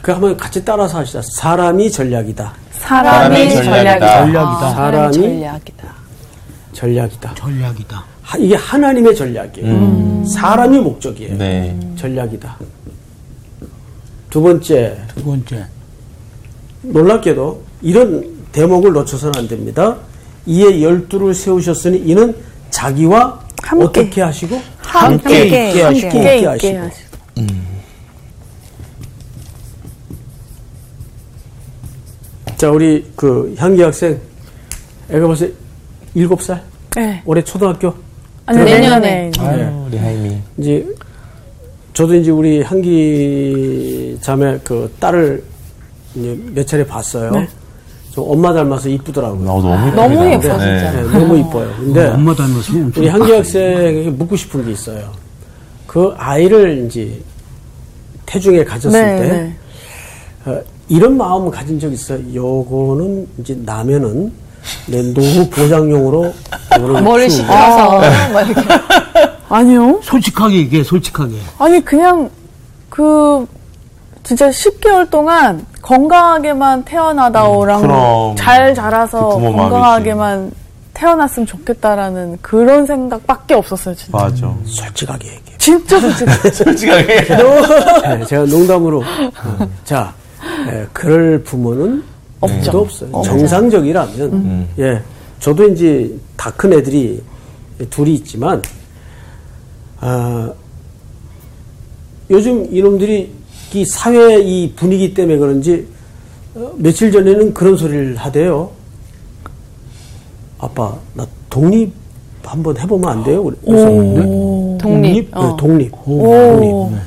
그 0.05 0.13
한번 0.13 0.37
같이 0.37 0.63
따라서 0.63 0.99
하시다. 0.99 1.23
사람이 1.23 1.91
전략이다. 1.91 2.53
사람이 2.73 3.49
전략이다. 3.55 3.65
전략이다. 3.65 4.21
전략이다. 4.21 4.71
사람이 4.75 5.15
전략이다. 5.15 5.95
전략이다. 6.75 7.35
전략이다. 7.35 8.05
하- 8.21 8.37
이게 8.39 8.55
하나님의 8.55 9.17
전략이에요. 9.17 10.25
사람이 10.27 10.79
목적이에요. 10.81 11.39
네. 11.39 11.75
전략이다. 11.97 12.55
두 14.29 14.43
번째, 14.43 14.99
두 15.15 15.25
번째. 15.25 15.65
놀랍게도 16.83 17.63
이런 17.81 18.29
대목을 18.53 18.93
놓쳐서는 18.93 19.39
안 19.39 19.49
됩니다. 19.49 19.97
이에 20.45 20.83
열두를 20.83 21.33
세우셨으니 21.35 21.97
이는 22.05 22.37
자기와 22.69 23.41
함께. 23.63 23.85
어떻게 23.87 24.21
하시고 24.21 24.61
함께 24.83 25.47
있게 25.47 25.83
하시고. 25.83 26.07
함께 26.09 26.37
있게 26.37 26.47
하시고. 26.77 26.91
자, 32.65 32.71
우리 32.71 33.05
그 33.15 33.55
향기 33.59 33.83
학생 33.83 34.19
애가 35.11 35.27
벌써 35.27 35.47
일곱 36.15 36.41
살 36.41 36.63
네. 36.97 37.21
올해 37.27 37.45
초등학교 37.45 37.93
아니, 38.47 38.59
내년에. 38.65 39.31
내년에. 39.31 39.63
아유, 39.65 39.85
우리 39.87 39.99
하임이. 39.99 40.39
이제 40.57 40.87
저도 41.93 42.15
이제 42.15 42.31
우리 42.31 42.63
향기 42.63 44.17
자매 44.23 44.59
그 44.65 44.91
딸을 44.99 45.45
이제 46.15 46.41
몇 46.55 46.67
차례 46.67 46.87
봤어요. 46.87 47.47
좀 48.13 48.31
엄마 48.31 48.51
닮아서 48.55 48.89
이쁘더라고요. 48.89 49.47
어, 49.47 49.61
너무 49.61 49.77
예쁩니다. 49.85 50.09
너무 50.09 50.27
예뻐, 50.33 50.57
네, 50.57 50.79
진짜. 50.79 50.93
네, 50.93 51.03
너무 51.03 51.39
이뻐요. 51.39 51.75
근데 51.81 52.07
엄마 52.07 52.31
엄청 52.31 52.93
우리 52.97 53.09
향기 53.09 53.31
학생에게 53.31 54.09
묻고 54.09 54.37
싶은 54.37 54.65
게 54.65 54.73
있어요. 54.73 55.13
그 55.87 56.15
아이를 56.17 56.87
이제 56.87 57.21
태중에 58.25 58.65
가졌을 58.65 58.99
네, 58.99 59.21
때 59.21 59.29
네. 59.29 59.57
어, 60.47 60.74
이런 60.89 61.17
마음을 61.17 61.51
가진 61.51 61.79
적 61.79 61.93
있어요. 61.93 62.21
요거는 62.35 63.27
이제 63.39 63.57
나면은 63.65 64.33
내 64.87 65.03
노후 65.13 65.49
보장용으로 65.51 66.33
머리 67.03 67.29
막 67.43 68.49
이렇게. 68.49 68.63
아니요. 69.49 70.01
솔직하게 70.03 70.57
얘기해 70.57 70.83
솔직하게. 70.85 71.35
아니 71.59 71.85
그냥 71.85 72.31
그 72.89 73.47
진짜 74.23 74.49
10개월 74.51 75.09
동안 75.11 75.67
건강하게만 75.83 76.85
태어나다오랑 76.85 77.83
그럼. 77.83 78.37
잘 78.37 78.75
자라서 78.75 79.37
그 79.39 79.43
건강하게만 79.53 80.51
태어났으면 80.95 81.47
좋겠다라는 81.47 82.39
그런 82.41 82.87
생각밖에 82.87 83.55
없었어요 83.55 83.95
진짜. 83.95 84.17
맞아. 84.17 84.55
솔직하게 84.65 85.27
얘기해. 85.29 85.59
진짜 85.59 86.01
솔직히. 86.01 86.31
솔직하게. 86.53 87.07
네, 87.27 88.25
제가 88.27 88.45
농담으로 88.45 89.01
어, 89.01 89.69
자 89.85 90.13
예, 90.71 90.87
그럴 90.93 91.43
부모는 91.43 92.03
없죠. 92.41 92.79
없어요. 92.81 93.23
정상적이라면 93.23 94.69
예 94.79 95.01
저도 95.41 95.69
이제 95.69 96.15
다 96.37 96.51
큰 96.51 96.73
애들이 96.73 97.21
둘이 97.91 98.15
있지만 98.15 98.63
아, 100.01 100.53
요즘 102.31 102.67
이놈들이 102.75 103.31
이 103.75 103.85
사회 103.87 104.39
이 104.41 104.73
분위기 104.77 105.13
때문에 105.15 105.39
그런지 105.39 105.87
어, 106.55 106.73
며칠 106.77 107.11
전에는 107.11 107.53
그런 107.55 107.77
소리를 107.77 108.17
하대요. 108.17 108.71
아빠 110.59 110.97
나 111.15 111.27
독립 111.51 111.93
한번 112.45 112.77
해보면 112.79 113.09
안 113.11 113.25
돼요? 113.25 113.43
그래서 113.65 113.89
네? 113.91 114.79
독립. 114.81 115.31
네, 115.35 115.41
독립. 115.59 115.91
독립. 116.05 116.99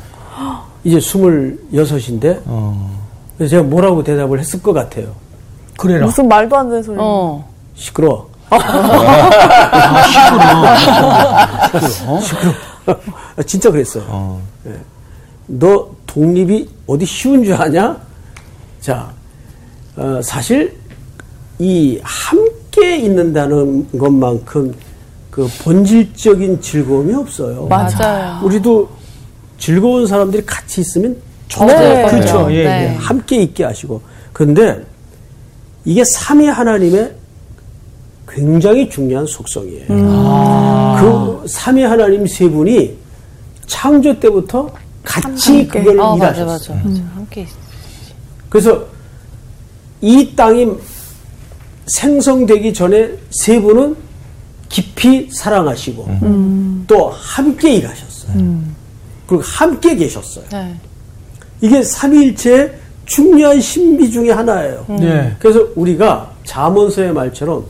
이제 0.83 0.99
스물여섯인데 0.99 2.39
그래서 3.37 3.51
제가 3.51 3.63
뭐라고 3.63 4.03
대답을 4.03 4.39
했을 4.39 4.61
것 4.61 4.73
같아요. 4.73 5.13
그래라. 5.77 6.05
무슨 6.05 6.27
말도 6.27 6.57
안 6.57 6.69
되는 6.69 6.83
소리. 6.83 6.97
어. 6.99 7.47
시끄러워. 7.75 8.29
시끄러워. 12.25 12.55
아, 13.35 13.43
진짜 13.45 13.69
그랬어요. 13.69 14.39
예. 14.65 14.71
너 15.45 15.89
독립이 16.07 16.67
어디 16.87 17.05
쉬운 17.05 17.43
줄 17.43 17.53
아냐? 17.53 17.97
자, 18.81 19.11
어, 19.95 20.19
사실 20.23 20.75
이 21.59 21.99
함께 22.03 22.97
있는다는 22.97 23.97
것만큼 23.97 24.73
그 25.29 25.47
본질적인 25.63 26.61
즐거움이 26.61 27.13
없어요. 27.13 27.67
맞아요. 27.67 28.39
우리도 28.43 28.89
즐거운 29.59 30.07
사람들이 30.07 30.45
같이 30.45 30.81
있으면 30.81 31.15
네. 31.65 32.05
그렇죠. 32.09 32.47
예, 32.51 32.63
네. 32.63 32.83
예. 32.93 32.95
함께 32.97 33.41
있게 33.43 33.63
하시고. 33.63 34.01
그런데 34.33 34.83
이게 35.85 36.03
삼위 36.03 36.47
하나님의 36.47 37.13
굉장히 38.27 38.89
중요한 38.89 39.25
속성이에요. 39.25 39.87
그 40.99 41.45
삼위 41.47 41.83
하나님 41.83 42.27
세 42.27 42.47
분이 42.49 42.97
창조 43.65 44.17
때부터 44.19 44.69
같이 45.03 45.67
그걸 45.67 45.99
어, 45.99 46.15
맞아, 46.15 46.41
일하셨어요. 46.41 46.77
맞아. 46.77 46.89
맞아. 46.89 47.01
함께 47.15 47.41
있어. 47.41 47.55
그래서 48.49 48.85
이 50.01 50.33
땅이 50.35 50.67
생성되기 51.87 52.73
전에 52.73 53.11
세 53.31 53.59
분은 53.59 53.95
깊이 54.69 55.29
사랑하시고 55.31 56.85
또 56.87 57.09
함께 57.09 57.75
일하셨어요. 57.75 58.33
그리고 59.25 59.43
함께 59.43 59.95
계셨어요. 59.95 60.45
네. 60.51 60.75
이게 61.61 61.81
삼위일체의 61.83 62.73
중요한 63.05 63.59
신비 63.59 64.11
중에 64.11 64.31
하나예요. 64.31 64.85
네. 64.99 65.35
그래서 65.39 65.65
우리가 65.75 66.29
잠언서의 66.43 67.13
말처럼 67.13 67.63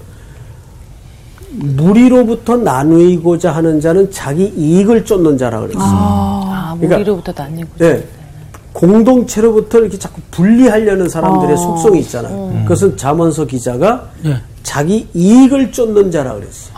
무리로부터 1.51 2.57
나누고자 2.57 3.51
하는 3.51 3.79
자는 3.79 4.09
자기 4.11 4.45
이익을 4.55 5.05
쫓는 5.05 5.37
자라 5.37 5.59
그랬어요. 5.61 5.83
아, 5.83 6.75
그러니까- 6.77 6.97
무리로부터 6.97 7.33
나뉘고. 7.35 7.69
네. 7.77 8.03
공동체로부터 8.73 9.79
이렇게 9.79 9.97
자꾸 9.97 10.21
분리하려는 10.29 11.09
사람들의 11.09 11.53
아. 11.53 11.57
속성이 11.57 11.99
있잖아요. 12.01 12.51
음. 12.53 12.61
그것은 12.63 12.95
잠언서 12.95 13.45
기자가 13.45 14.09
네. 14.21 14.35
자기 14.61 15.07
이익을 15.15 15.71
쫓는 15.71 16.11
자라 16.11 16.33
그랬어요. 16.35 16.75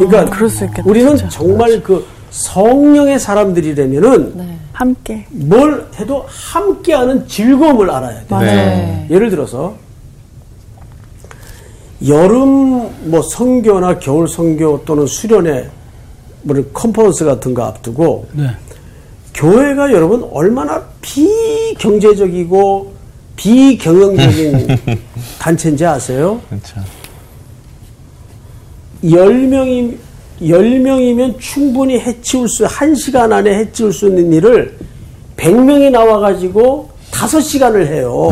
그러니까 0.00 0.24
그럴 0.34 0.48
수 0.50 0.64
있겠다, 0.64 0.82
우리는 0.88 1.16
진짜. 1.16 1.28
정말 1.28 1.80
그 1.82 2.04
성령의 2.30 3.20
사람들이라면은 3.20 4.32
네. 4.38 4.58
함께. 4.78 5.26
뭘 5.30 5.88
해도 5.98 6.24
함께하는 6.28 7.26
즐거움을 7.26 7.90
알아야 7.90 8.24
돼요. 8.26 8.40
네. 8.40 9.08
예를 9.10 9.28
들어서 9.28 9.74
여름 12.06 13.10
뭐 13.10 13.20
성교나 13.22 13.98
겨울 13.98 14.28
성교 14.28 14.84
또는 14.84 15.04
수련회 15.08 15.68
뭐 16.42 16.64
컨퍼런스 16.72 17.24
같은 17.24 17.54
거 17.54 17.64
앞두고 17.64 18.28
네. 18.34 18.50
교회가 19.34 19.92
여러분 19.92 20.22
얼마나 20.32 20.84
비경제적이고 21.02 22.92
비경영적인 23.34 24.68
단체인지 25.40 25.84
아세요? 25.86 26.40
그렇죠. 26.48 26.80
10명이 29.02 29.98
10명이면 30.40 31.38
충분히 31.38 31.98
해치울 31.98 32.48
수, 32.48 32.64
1시간 32.64 33.32
안에 33.32 33.58
해치울 33.58 33.92
수 33.92 34.08
있는 34.08 34.32
일을 34.32 34.76
100명이 35.36 35.90
나와가지고 35.90 36.90
5시간을 37.10 37.86
해요. 37.86 38.28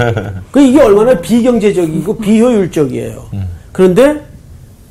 그 0.50 0.60
이게 0.60 0.80
얼마나 0.80 1.20
비경제적이고 1.20 2.18
비효율적이에요. 2.18 3.28
그런데 3.72 4.20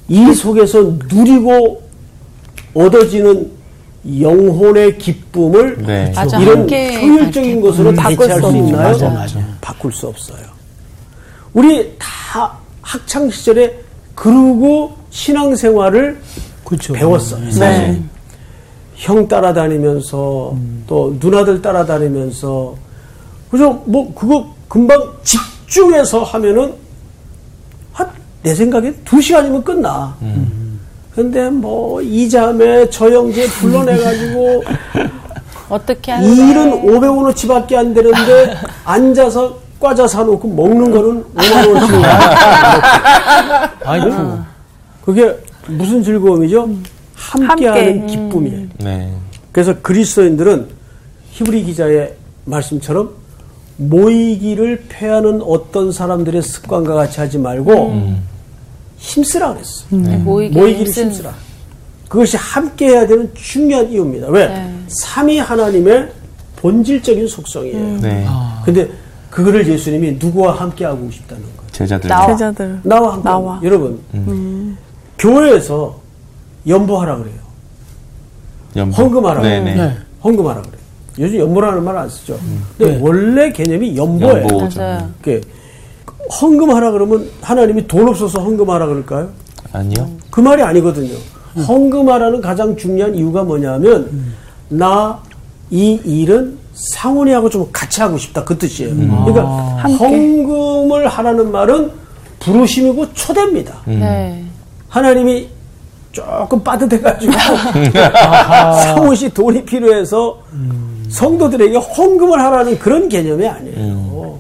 이 0.08 0.34
속에서 0.34 0.94
누리고 1.12 1.82
얻어지는 2.74 3.52
영혼의 4.20 4.98
기쁨을 4.98 5.78
네. 5.86 6.12
맞아, 6.14 6.38
이런 6.40 6.70
효율적인 6.70 7.62
것으로 7.62 7.94
바꿀 7.94 8.30
수. 8.30 8.58
있나요? 8.58 8.90
맞아, 8.90 9.10
맞아. 9.10 9.40
바꿀 9.62 9.94
수 9.94 10.08
없어요. 10.08 10.46
우리 11.54 11.96
다 11.98 12.58
학창 12.82 13.30
시절에 13.30 13.80
그러고 14.16 14.94
신앙생활을 15.10 16.20
그렇죠. 16.74 16.94
배웠어요. 16.94 17.52
사실. 17.52 18.02
형 18.96 19.28
따라다니면서 19.28 20.56
또 20.88 21.16
누나들 21.20 21.62
따라다니면서 21.62 22.76
그죠? 23.52 23.82
뭐 23.86 24.14
그거 24.14 24.48
금방 24.68 25.00
집중해서 25.24 26.24
하면은 26.24 26.74
한 27.92 28.08
내 28.44 28.54
생각에 28.54 28.94
두 29.06 29.22
시간이면 29.22 29.64
끝나. 29.64 30.16
근데 31.16 31.50
뭐 31.50 32.02
이자매 32.02 32.90
저 32.90 33.10
형제 33.10 33.48
불러내가지고 33.48 34.64
어떻게 35.70 36.12
할래? 36.12 36.28
일은 36.28 36.82
500원어치밖에 36.84 37.76
안 37.76 37.94
되는데 37.94 38.56
앉아서 38.84 39.58
과자 39.80 40.08
사놓고 40.08 40.48
먹는 40.48 40.92
거는 40.92 41.24
5만 41.36 41.74
원씩. 41.74 41.96
아이고. 43.86 44.40
그게 45.06 45.38
무슨 45.68 46.04
즐거움이죠? 46.04 46.70
함께하는 47.16 48.08
기쁨이에요. 48.08 48.68
네. 48.80 49.14
그래서 49.52 49.76
그리스도인들은 49.82 50.68
히브리 51.32 51.64
기자의 51.64 52.14
말씀처럼 52.46 53.12
모이기를 53.78 54.86
패하는 54.90 55.42
어떤 55.42 55.92
사람들의 55.92 56.42
습관과 56.42 56.94
같이 56.94 57.20
하지 57.20 57.38
말고 57.38 58.14
힘쓰라 58.98 59.54
그랬어. 59.54 59.86
네, 59.90 60.18
모이기 60.18 60.58
모이기를 60.58 60.88
힘쓴- 60.92 61.06
힘쓰라. 61.08 61.34
그것이 62.08 62.38
함께 62.38 62.90
해야 62.90 63.08
되는 63.08 63.32
중요한 63.34 63.90
이유입니다. 63.92 64.28
왜? 64.28 64.48
네. 64.48 64.74
삼위 64.88 65.40
하나님의 65.40 66.10
본질적인 66.58 67.28
속성이에요. 67.28 67.98
네. 68.02 68.28
근데 68.64 68.90
그거를 69.30 69.68
예수님이 69.68 70.14
누구와 70.20 70.54
함께 70.56 70.86
하고 70.86 71.10
싶다는 71.10 71.42
거예요. 71.44 71.72
제자들. 71.72 72.08
나와. 72.08 72.28
제자들. 72.28 72.80
나와 72.84 73.14
함께. 73.14 73.24
나와. 73.30 73.60
여러분, 73.64 74.00
교회에서 75.24 75.96
연보하라 76.68 77.18
그래요. 77.18 77.36
연보. 78.76 78.96
헌금하라. 78.96 79.42
네네. 79.42 79.76
네. 79.76 79.94
헌금하라 80.24 80.62
그래. 80.62 80.74
요즘 81.20 81.40
연보라는 81.40 81.84
말 81.84 81.96
안 81.98 82.10
쓰죠. 82.10 82.38
근데 82.78 82.96
네. 82.96 83.00
원래 83.02 83.52
개념이 83.52 83.96
연보예요. 83.96 84.46
이렇게 84.46 85.42
헌금하라 86.42 86.92
그러면 86.92 87.30
하나님이 87.42 87.88
돈 87.88 88.10
없어서 88.10 88.42
헌금하라 88.42 88.88
그럴까요? 88.88 89.30
아니요. 89.72 90.10
그 90.30 90.42
말이 90.42 90.62
아니거든요. 90.62 91.14
헌금하라는 91.68 92.42
가장 92.42 92.76
중요한 92.76 93.16
이유가 93.16 93.44
뭐냐면 93.44 94.34
나이 94.70 95.94
일은 96.04 96.58
상훈이하고 96.74 97.50
좀 97.50 97.70
같이 97.72 98.02
하고 98.02 98.18
싶다 98.18 98.44
그 98.44 98.58
뜻이에요. 98.58 98.94
그러니까 98.96 99.44
헌금을 100.00 101.08
하라는 101.08 101.52
말은 101.52 101.92
부르심이고 102.40 103.14
초대입니다. 103.14 103.76
네. 103.86 104.44
하나님이 104.94 105.50
조금 106.12 106.64
빠듯해가지고 106.64 107.34
사무시 108.84 109.28
돈이 109.34 109.66
필요해서 109.66 110.40
성도들에게 111.10 111.78
헌금을 111.78 112.40
하라는 112.40 112.78
그런 112.78 113.10
개념이 113.10 113.48
아니에요. 113.48 114.38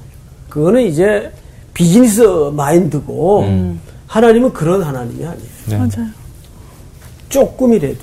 그거는 0.49 0.83
이제 0.83 1.31
비즈니스 1.73 2.21
마인드고 2.21 3.45
하나님은 4.05 4.53
그런 4.53 4.83
하나님이 4.83 5.25
아니에요. 5.25 5.49
네. 5.69 5.77
맞아요. 5.77 6.07
조금이라도 7.29 7.95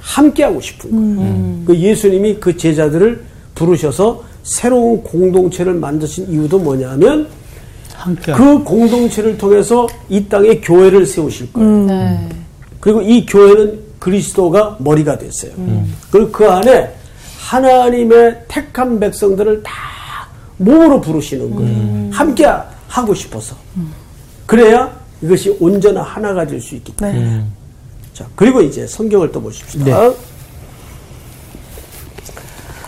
함께하고 0.00 0.60
싶은 0.60 1.16
거예요. 1.16 1.64
그 1.64 1.78
예수님이 1.78 2.36
그 2.40 2.58
제자들을 2.58 3.24
부르셔서 3.54 4.22
새로운 4.42 5.02
공동체를 5.02 5.72
만드신 5.72 6.30
이유도 6.30 6.58
뭐냐면 6.58 7.28
함께. 7.96 8.32
그 8.32 8.62
공동체를 8.62 9.36
통해서 9.38 9.86
이 10.08 10.24
땅에 10.26 10.60
교회를 10.60 11.06
세우실 11.06 11.52
거예요. 11.52 11.86
네. 11.86 12.28
그리고 12.80 13.02
이 13.02 13.26
교회는 13.26 13.80
그리스도가 13.98 14.76
머리가 14.78 15.18
됐어요. 15.18 15.52
그리고 16.10 16.30
그 16.30 16.48
안에 16.48 16.94
하나님의 17.40 18.44
택한 18.48 19.00
백성들을 19.00 19.62
다 19.62 19.72
몸으로 20.58 21.00
부르시는 21.00 21.54
거예요. 21.54 22.10
함께 22.12 22.46
하고 22.88 23.14
싶어서. 23.14 23.56
그래야 24.46 24.94
이것이 25.22 25.56
온전한 25.58 26.04
하나가 26.04 26.46
될 26.46 26.60
수 26.60 26.74
있기 26.76 26.94
때문에. 26.94 27.44
자, 28.12 28.26
그리고 28.36 28.60
이제 28.60 28.86
성경을 28.86 29.32
또 29.32 29.40
보십시다. 29.42 29.84
네. 29.84 30.14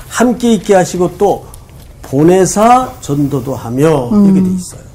함께 0.09 0.55
있게 0.55 0.75
하시고 0.75 1.16
또 1.18 1.47
보내사 2.03 2.92
전도도 3.01 3.55
하며 3.55 4.09
이렇게 4.25 4.42
돼 4.42 4.49
있어요. 4.55 4.88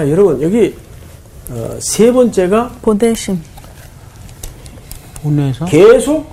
자, 0.00 0.08
여러분 0.08 0.40
여기 0.40 0.74
어, 1.50 1.76
세 1.78 2.10
번째가 2.10 2.70
보내심. 2.80 3.38
보내서 5.16 5.66
계속 5.66 6.26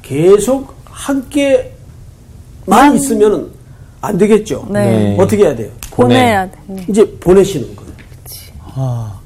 계속 0.00 0.74
함께만 0.86 1.84
있으면 2.94 3.50
안 4.00 4.16
되겠죠. 4.16 4.66
네. 4.70 5.14
어떻게 5.20 5.42
해야 5.44 5.54
돼요? 5.54 5.70
보내야 5.90 6.50
돼. 6.50 6.56
이제 6.88 7.04
보내시는 7.20 7.76
거예요. 7.76 7.92
아, 8.62 9.20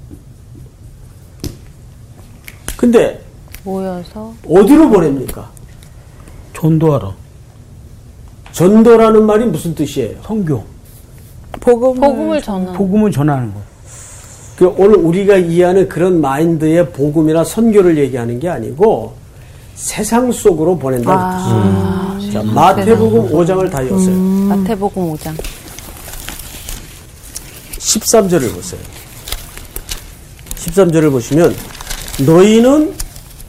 근데 2.76 3.22
모여서 3.62 4.34
어디로 4.48 4.90
보냅니까? 4.90 5.48
전도하러 6.56 7.14
전도라는 8.50 9.24
말이 9.26 9.44
무슨 9.44 9.76
뜻이에요? 9.76 10.16
성교 10.24 10.69
복음을, 11.60 12.00
복음을 12.00 12.42
전하는. 12.42 12.72
복음을 12.72 13.10
전하는 13.12 13.52
거. 13.52 13.60
그 14.56 14.66
오늘 14.76 14.96
우리가 14.96 15.36
이해하는 15.36 15.88
그런 15.88 16.20
마인드의 16.20 16.90
복음이나 16.90 17.44
선교를 17.44 17.96
얘기하는 17.96 18.38
게 18.38 18.48
아니고 18.48 19.14
세상 19.74 20.30
속으로 20.30 20.76
보낸다는 20.78 22.18
뜻이에요. 22.18 22.32
자, 22.32 22.42
마태복음 22.42 23.30
5장을 23.30 23.70
다 23.70 23.82
여세요. 23.88 24.16
마태복음 24.16 25.14
5장. 25.14 25.34
13절을 27.78 28.54
보세요. 28.54 28.80
13절을 30.56 31.10
보시면 31.10 31.56
너희는 32.26 32.94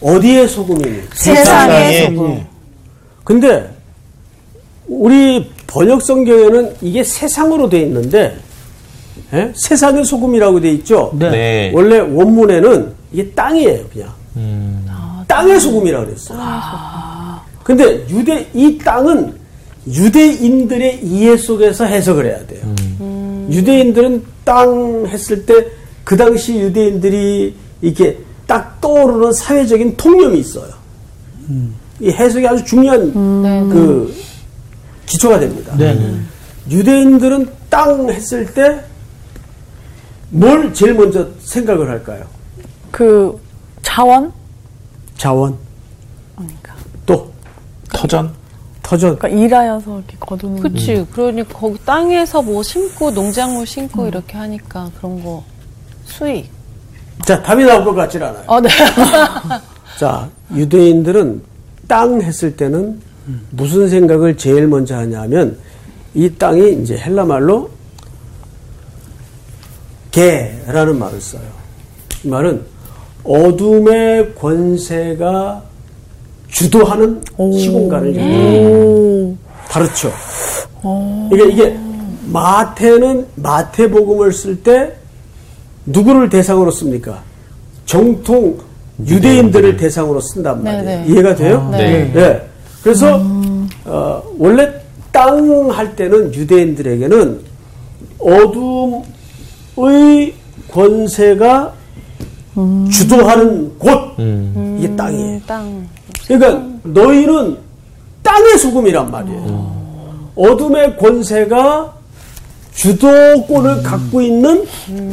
어디의 0.01 0.47
소금이니? 0.47 1.01
세상의 1.13 2.05
소금. 2.07 2.45
근데 3.25 3.69
우리 4.87 5.51
번역 5.71 6.01
성 6.01 6.23
경에는 6.23 6.75
이게 6.81 7.03
세상으로 7.03 7.69
돼 7.69 7.81
있는데 7.81 8.37
예? 9.33 9.51
세상의 9.55 10.03
소금이라고 10.03 10.59
돼 10.59 10.71
있죠. 10.73 11.11
네. 11.17 11.29
네. 11.29 11.71
원래 11.73 11.99
원문에는 11.99 12.93
이게 13.13 13.29
땅이에요, 13.31 13.85
그냥. 13.91 14.09
음. 14.35 14.85
땅의 15.27 15.59
소금이라고 15.59 16.05
그랬어요. 16.07 16.39
근데 17.63 18.05
유대 18.09 18.45
이 18.53 18.77
땅은 18.77 19.33
유대인들의 19.87 20.99
이해 21.05 21.37
속에서 21.37 21.85
해석을 21.85 22.25
해야 22.25 22.45
돼요. 22.45 22.61
유대인들은 23.49 24.23
땅 24.43 25.05
했을 25.07 25.45
때 25.45 25.81
그 26.03 26.17
당시 26.17 26.59
유대인들이 26.59 27.55
이렇게 27.81 28.17
딱 28.47 28.79
떠오르는 28.81 29.33
사회적인 29.33 29.95
통념이 29.97 30.39
있어요. 30.39 30.71
이 31.99 32.09
해석이 32.09 32.47
아주 32.47 32.65
중요한 32.65 33.11
그 33.71 34.13
기초가 35.05 35.39
됩니다. 35.39 35.73
네. 35.77 35.93
네. 35.93 36.19
유대인들은 36.69 37.49
땅 37.69 38.09
했을 38.09 38.53
때 38.53 38.91
뭘 40.31 40.73
제일 40.73 40.93
먼저 40.93 41.27
생각을 41.41 41.89
할까요? 41.89 42.25
그 42.89 43.39
자원? 43.83 44.31
자원, 45.17 45.55
그러니까. 46.35 46.73
또 47.05 47.31
터전. 47.91 48.33
터전. 48.81 49.17
그러니까 49.17 49.39
일하여서 49.39 49.97
이렇게 49.99 50.17
거두는. 50.19 50.61
그치. 50.61 51.05
그러니까 51.11 51.53
거기 51.57 51.77
땅에서 51.85 52.41
뭐 52.41 52.63
심고 52.63 53.11
농작물 53.11 53.67
심고 53.67 54.07
이렇게 54.07 54.37
하니까 54.37 54.89
그런 54.97 55.21
거 55.23 55.43
수익. 56.05 56.49
자, 57.25 57.41
답이 57.43 57.63
나올 57.65 57.83
것 57.83 57.93
같질 57.93 58.23
않아요. 58.23 58.43
어, 58.47 58.59
네. 58.59 58.69
자, 59.99 60.27
유대인들은 60.55 61.43
땅 61.87 62.21
했을 62.21 62.55
때는 62.55 62.99
무슨 63.51 63.87
생각을 63.89 64.37
제일 64.37 64.67
먼저 64.67 64.95
하냐면 64.95 65.57
이 66.13 66.29
땅이 66.29 66.81
이제 66.81 66.97
헬라 66.97 67.25
말로 67.25 67.69
개라는 70.11 70.99
말을 70.99 71.21
써요. 71.21 71.41
이 72.23 72.27
말은 72.27 72.61
어둠의 73.23 74.35
권세가 74.35 75.63
주도하는 76.49 77.21
시공간을 77.37 78.15
얘기해요. 78.15 79.37
다르죠. 79.69 80.11
이게 81.31 81.49
이게 81.49 81.79
마태는 82.25 83.27
마태복음을 83.35 84.33
쓸 84.33 84.61
때 84.61 84.93
누구를 85.85 86.29
대상으로 86.29 86.71
씁니까? 86.71 87.23
정통 87.85 88.59
유대인들을 89.05 89.77
대상으로 89.77 90.19
쓴단 90.19 90.63
말이에요. 90.63 90.83
네, 90.83 90.97
네. 90.97 91.13
이해가 91.13 91.35
돼요? 91.35 91.69
네. 91.71 92.11
네. 92.13 92.50
그래서 92.83 93.21
어, 93.85 94.23
원래 94.37 94.69
땅 95.11 95.69
할 95.71 95.95
때는 95.95 96.33
유대인들에게는 96.33 97.39
어둠의 98.19 99.03
권세가 100.71 101.73
주도하는 102.91 103.77
곳 103.77 103.97
이게 104.77 104.95
땅이에요. 104.95 105.39
땅. 105.47 105.87
그러니까 106.27 106.65
너희는 106.83 107.57
땅의 108.23 108.57
소금이란 108.57 109.11
말이에요. 109.11 109.81
어둠의 110.35 110.97
권세가 110.97 111.93
주도권을 112.73 113.83
갖고 113.83 114.21
있는 114.21 114.65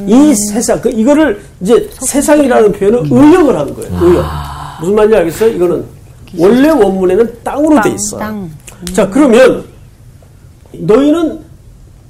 이 0.06 0.34
세상, 0.34 0.80
그 0.80 0.88
이거를 0.90 1.40
이제 1.60 1.90
세상이라는 2.00 2.72
표현은 2.72 3.04
의역을 3.10 3.58
하는 3.58 3.74
거예요. 3.74 3.98
의역. 4.00 4.24
무슨 4.80 4.94
말인지 4.94 5.16
알겠어요? 5.16 5.50
이거는 5.50 5.84
원래 6.36 6.68
원문에는 6.70 7.38
땅으로 7.42 7.80
돼 7.82 7.90
있어요. 7.90 8.20
땅. 8.20 8.50
자, 8.92 9.08
그러면 9.08 9.64
너희는 10.72 11.40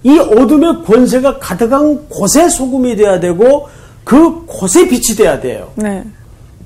이 0.02 0.18
어둠의 0.18 0.84
권세가 0.84 1.38
가득한 1.38 2.08
곳에 2.08 2.48
소금이 2.48 2.96
돼야 2.96 3.18
되고 3.20 3.68
그 4.04 4.44
곳에 4.46 4.88
빛이 4.88 5.16
돼야 5.16 5.38
돼요. 5.40 5.70
네. 5.76 6.04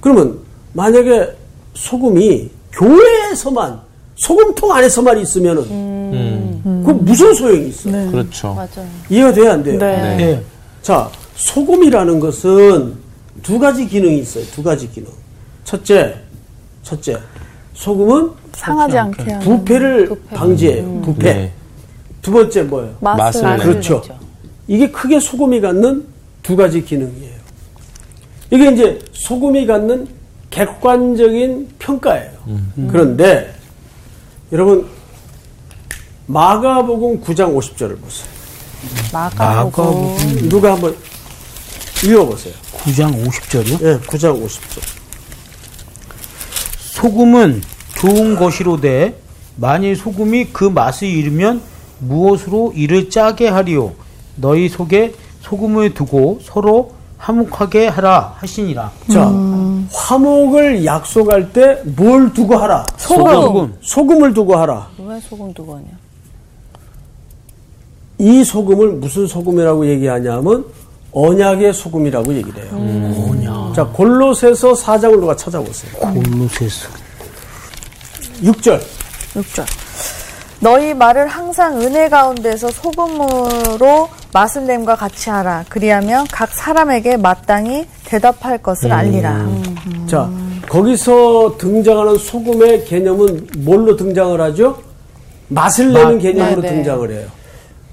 그러면 0.01 0.39
만약에 0.73 1.29
소금이 1.75 2.51
교회에서만 2.73 3.81
소금통 4.17 4.73
안에서만 4.73 5.19
있으면은 5.21 6.83
그 6.85 6.91
무슨 6.91 7.35
소용이 7.35 7.69
있어요? 7.69 8.11
그렇죠. 8.11 8.55
맞아요. 8.55 8.89
이해가 9.09 9.33
돼야 9.33 9.53
안 9.55 9.63
돼요? 9.63 9.79
네. 9.79 10.17
네. 10.17 10.43
자, 10.83 11.11
소금이라는 11.35 12.21
것은 12.21 12.95
두 13.43 13.59
가지 13.59 13.87
기능이 13.89 14.19
있어요. 14.19 14.45
두 14.55 14.63
가지 14.63 14.91
기능. 14.91 15.09
첫째, 15.65 16.15
첫째, 16.83 17.19
소금은 17.75 18.31
상하지 18.55 18.99
않게 18.99 19.23
하는. 19.33 19.41
부패를 19.41 20.11
방지해요. 20.35 21.01
부패. 21.03 21.33
네. 21.35 21.53
두 22.21 22.31
번째 22.31 22.63
뭐예요? 22.63 22.95
맛을. 23.01 23.43
맛을 23.43 23.59
그렇죠. 23.59 24.03
이게 24.69 24.91
크게 24.91 25.19
소금이 25.21 25.61
갖는 25.61 26.07
두 26.43 26.55
가지 26.57 26.85
기능이에요. 26.85 27.33
이게 28.51 28.71
이제 28.71 28.99
소금이 29.13 29.67
갖는 29.67 30.07
객관적인 30.51 31.69
평가예요. 31.79 32.31
그런데 32.91 33.55
여러분 34.53 34.87
마가복음 36.27 37.23
9장 37.23 37.57
50절을 37.57 37.99
보세요. 38.01 38.29
마가복음. 39.13 40.49
누가 40.49 40.73
한번 40.75 40.95
읽어보세요. 42.05 42.55
9장 42.75 43.27
50절이요? 43.27 43.83
예, 43.85 43.99
9장 44.07 44.45
50절. 44.45 45.02
소금은 47.03 47.61
좋은 47.97 48.37
것이로되 48.37 49.19
만일 49.57 49.97
소금이 49.97 50.47
그 50.53 50.65
맛을 50.65 51.09
잃으면 51.09 51.61
무엇으로 51.99 52.73
이를 52.77 53.11
짜게 53.11 53.49
하리요 53.49 53.93
너희 54.37 54.69
속에 54.69 55.13
소금을 55.41 55.95
두고 55.95 56.39
서로 56.43 56.93
화목하게 57.19 57.89
하라 57.89 58.37
하시니라 58.39 58.93
자, 59.13 59.27
화목을 59.93 60.85
약속할 60.85 61.53
때 61.53 61.83
뭘 61.97 62.33
두고 62.33 62.57
하라? 62.57 62.87
소금. 62.97 63.75
소금 63.81 64.23
을 64.25 64.35
두고 64.35 64.57
하라. 64.57 64.89
왜 64.99 65.21
소금 65.21 65.53
두고 65.55 65.75
하냐? 65.77 65.87
이 68.19 68.43
소금을 68.45 68.93
무슨 68.95 69.27
소금이라고 69.27 69.87
얘기하냐면 69.87 70.65
언약의 71.13 71.73
소금이라고 71.75 72.35
얘기를 72.35 72.65
해요. 72.65 72.73
뭐냐 72.73 73.73
자, 73.75 73.85
골로새서 73.85 74.73
4장을 74.73 75.21
누가 75.21 75.37
찾아보세요. 75.37 75.93
골로새서 76.01 76.89
6절. 78.43 78.81
6절. 79.35 79.65
너희 80.61 80.95
말을 80.95 81.27
항상 81.27 81.81
은혜 81.81 82.09
가운데서 82.09 82.71
소금으로 82.71 84.09
맛을 84.33 84.67
냄과 84.67 84.97
같이 84.97 85.29
하라. 85.29 85.65
그리하면 85.69 86.27
각 86.31 86.53
사람에게 86.53 87.17
마땅히 87.17 87.87
대답할 88.05 88.59
것을 88.59 88.93
알리라. 88.93 89.47
자, 90.07 90.31
거기서 90.69 91.57
등장하는 91.59 92.17
소금의 92.17 92.85
개념은 92.85 93.49
뭘로 93.59 93.97
등장을 93.97 94.41
하죠? 94.41 94.79
맛을 95.49 95.93
내는 95.93 96.19
개념으로 96.19 96.63
네, 96.63 96.69
네. 96.69 96.75
등장을 96.77 97.11
해요. 97.11 97.27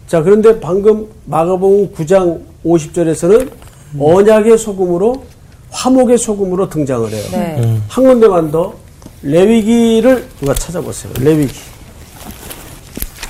자, 0.08 0.22
그런데 0.22 0.60
방금 0.60 1.08
마가복음 1.26 1.94
9장 1.94 2.40
50절에서는 2.66 3.52
언약의 4.00 4.58
소금으로 4.58 5.24
화목의 5.72 6.18
소금으로 6.18 6.70
등장을 6.70 7.10
해요. 7.12 7.24
네. 7.32 7.80
한 7.88 8.04
군데만 8.04 8.52
더 8.52 8.74
레위기를 9.22 10.28
누가 10.40 10.54
찾아보세요. 10.54 11.14
레위기 11.20 11.54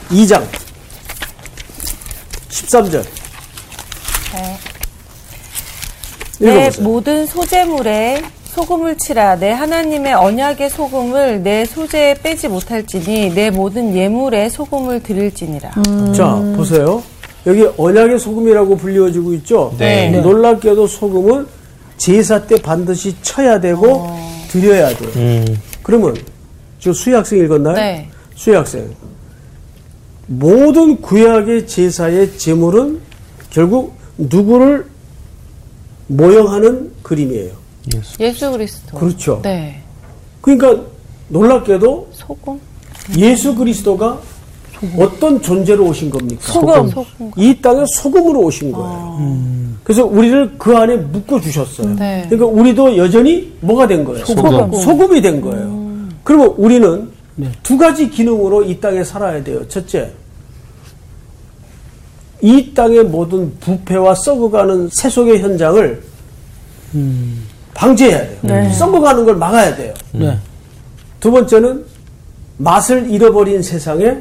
2장 0.10 0.44
13절 2.50 3.06
내 6.40 6.52
읽어보세요. 6.52 6.84
모든 6.84 7.26
소재물에 7.26 8.24
소금을 8.46 8.98
치라. 8.98 9.36
내 9.36 9.52
하나님의 9.52 10.14
언약의 10.14 10.70
소금을 10.70 11.44
내 11.44 11.66
소재에 11.66 12.16
빼지 12.16 12.48
못할지니 12.48 13.34
내 13.34 13.50
모든 13.52 13.96
예물에 13.96 14.50
소금을 14.50 15.04
드릴지니라. 15.04 15.72
자 16.16 16.36
보세요. 16.56 17.04
여기 17.46 17.68
언약의 17.78 18.20
소금이라고 18.20 18.78
불리워지고 18.78 19.34
있죠. 19.36 19.74
네. 19.78 20.10
네. 20.10 20.22
놀랍게도 20.22 20.88
소금은 20.88 21.48
제사 21.98 22.46
때 22.46 22.56
반드시 22.62 23.16
쳐야 23.22 23.60
되고 23.60 24.10
드려야 24.50 24.90
돼요. 24.96 25.10
음. 25.16 25.46
그러면 25.84 26.16
저 26.80 26.94
수희 26.94 27.14
학생 27.14 27.40
읽었나요? 27.40 27.76
네. 27.76 28.10
수희 28.36 28.56
학생 28.56 28.90
모든 30.28 31.02
구약의 31.02 31.68
제사의 31.68 32.38
제물은 32.38 33.00
결국 33.50 33.96
누구를 34.18 34.86
모형하는 36.08 36.92
그림이에요. 37.04 37.52
예수 38.20 38.52
그리스도. 38.52 38.98
그렇죠. 38.98 39.42
네. 39.44 39.82
그러니까 40.42 40.84
놀랍게도 41.30 42.10
소금? 42.14 42.60
예수 43.18 43.56
그리스도가 43.56 44.22
어떤 44.98 45.42
존재로 45.42 45.86
오신 45.88 46.10
겁니까? 46.10 46.42
소금. 46.42 46.90
소금. 46.90 47.32
이 47.36 47.60
땅에 47.62 47.84
소금으로 47.96 48.42
오신 48.42 48.72
거예요. 48.72 49.20
그래서 49.84 50.06
우리를 50.06 50.56
그 50.58 50.76
안에 50.78 50.96
묶어 50.98 51.40
주셨어요. 51.42 51.96
네. 51.96 52.26
그러니까 52.30 52.46
우리도 52.46 52.98
여전히 52.98 53.54
뭐가 53.62 53.88
된 53.88 54.06
거예요? 54.06 54.26
소금. 54.26 55.16
이된 55.18 55.42
거예요. 55.42 55.90
그러면 56.24 56.54
우리는 56.58 57.10
두 57.64 57.78
가지 57.78 58.10
기능으로 58.10 58.64
이 58.64 58.80
땅에 58.80 59.04
살아야 59.04 59.44
돼요. 59.44 59.68
첫째, 59.68 60.12
이 62.42 62.74
땅의 62.74 63.06
모든 63.06 63.52
부패와 63.60 64.16
썩어가는 64.16 64.90
세속의 64.92 65.40
현장을 65.42 66.04
방지해야 67.74 68.42
돼요. 68.42 68.74
썩어가는 68.74 69.26
걸 69.26 69.36
막아야 69.36 69.76
돼요. 69.76 69.94
네. 70.12 70.38
두 71.20 71.32
번째는 71.32 71.84
맛을 72.58 73.10
잃어버린 73.10 73.62
세상에 73.62 74.18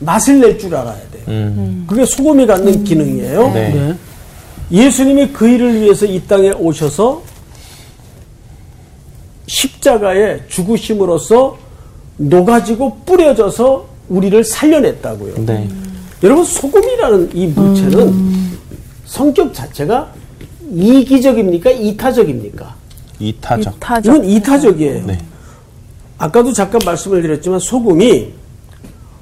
맛을 0.00 0.40
낼 0.40 0.58
줄 0.58 0.74
알아야 0.74 0.96
돼요. 1.10 1.22
음. 1.28 1.84
그게 1.88 2.04
소금이 2.04 2.46
갖는 2.46 2.84
기능이에요. 2.84 3.52
네. 3.52 3.72
네. 3.72 3.94
예수님이 4.70 5.28
그 5.28 5.48
일을 5.48 5.80
위해서 5.80 6.06
이 6.06 6.20
땅에 6.26 6.50
오셔서 6.50 7.22
십자가에 9.46 10.40
죽으심으로써 10.48 11.58
녹아지고 12.16 12.98
뿌려져서 13.04 13.86
우리를 14.08 14.42
살려냈다고요. 14.44 15.34
네. 15.46 15.68
여러분 16.22 16.44
소금이라는 16.44 17.30
이 17.34 17.46
물체는 17.48 18.34
성격 19.04 19.52
자체가 19.52 20.12
이기적입니까? 20.72 21.70
이타적입니까? 21.70 22.74
이타적. 23.18 23.78
타죠. 23.80 24.12
이건 24.12 24.24
이타적이에요. 24.24 25.06
네. 25.06 25.18
아까도 26.18 26.52
잠깐 26.52 26.80
말씀을 26.84 27.22
드렸지만 27.22 27.58
소금이 27.58 28.32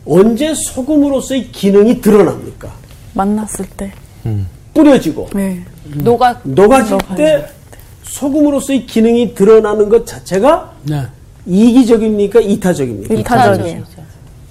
언제 0.06 0.52
소금으로서의 0.54 1.48
기능이 1.52 2.00
드러납니까? 2.00 2.70
만났을 3.14 3.66
때. 3.76 3.92
뿌려지고 4.74 5.28
네. 5.34 5.62
녹아. 5.84 6.40
녹아질 6.44 6.98
때 7.16 7.46
소금으로서의 8.04 8.86
기능이 8.86 9.34
드러나는 9.34 9.88
것 9.88 10.06
자체가 10.06 10.72
네. 10.84 11.02
이기적입니까? 11.46 12.40
이타적입니까? 12.40 13.14
이타적이에요. 13.14 13.82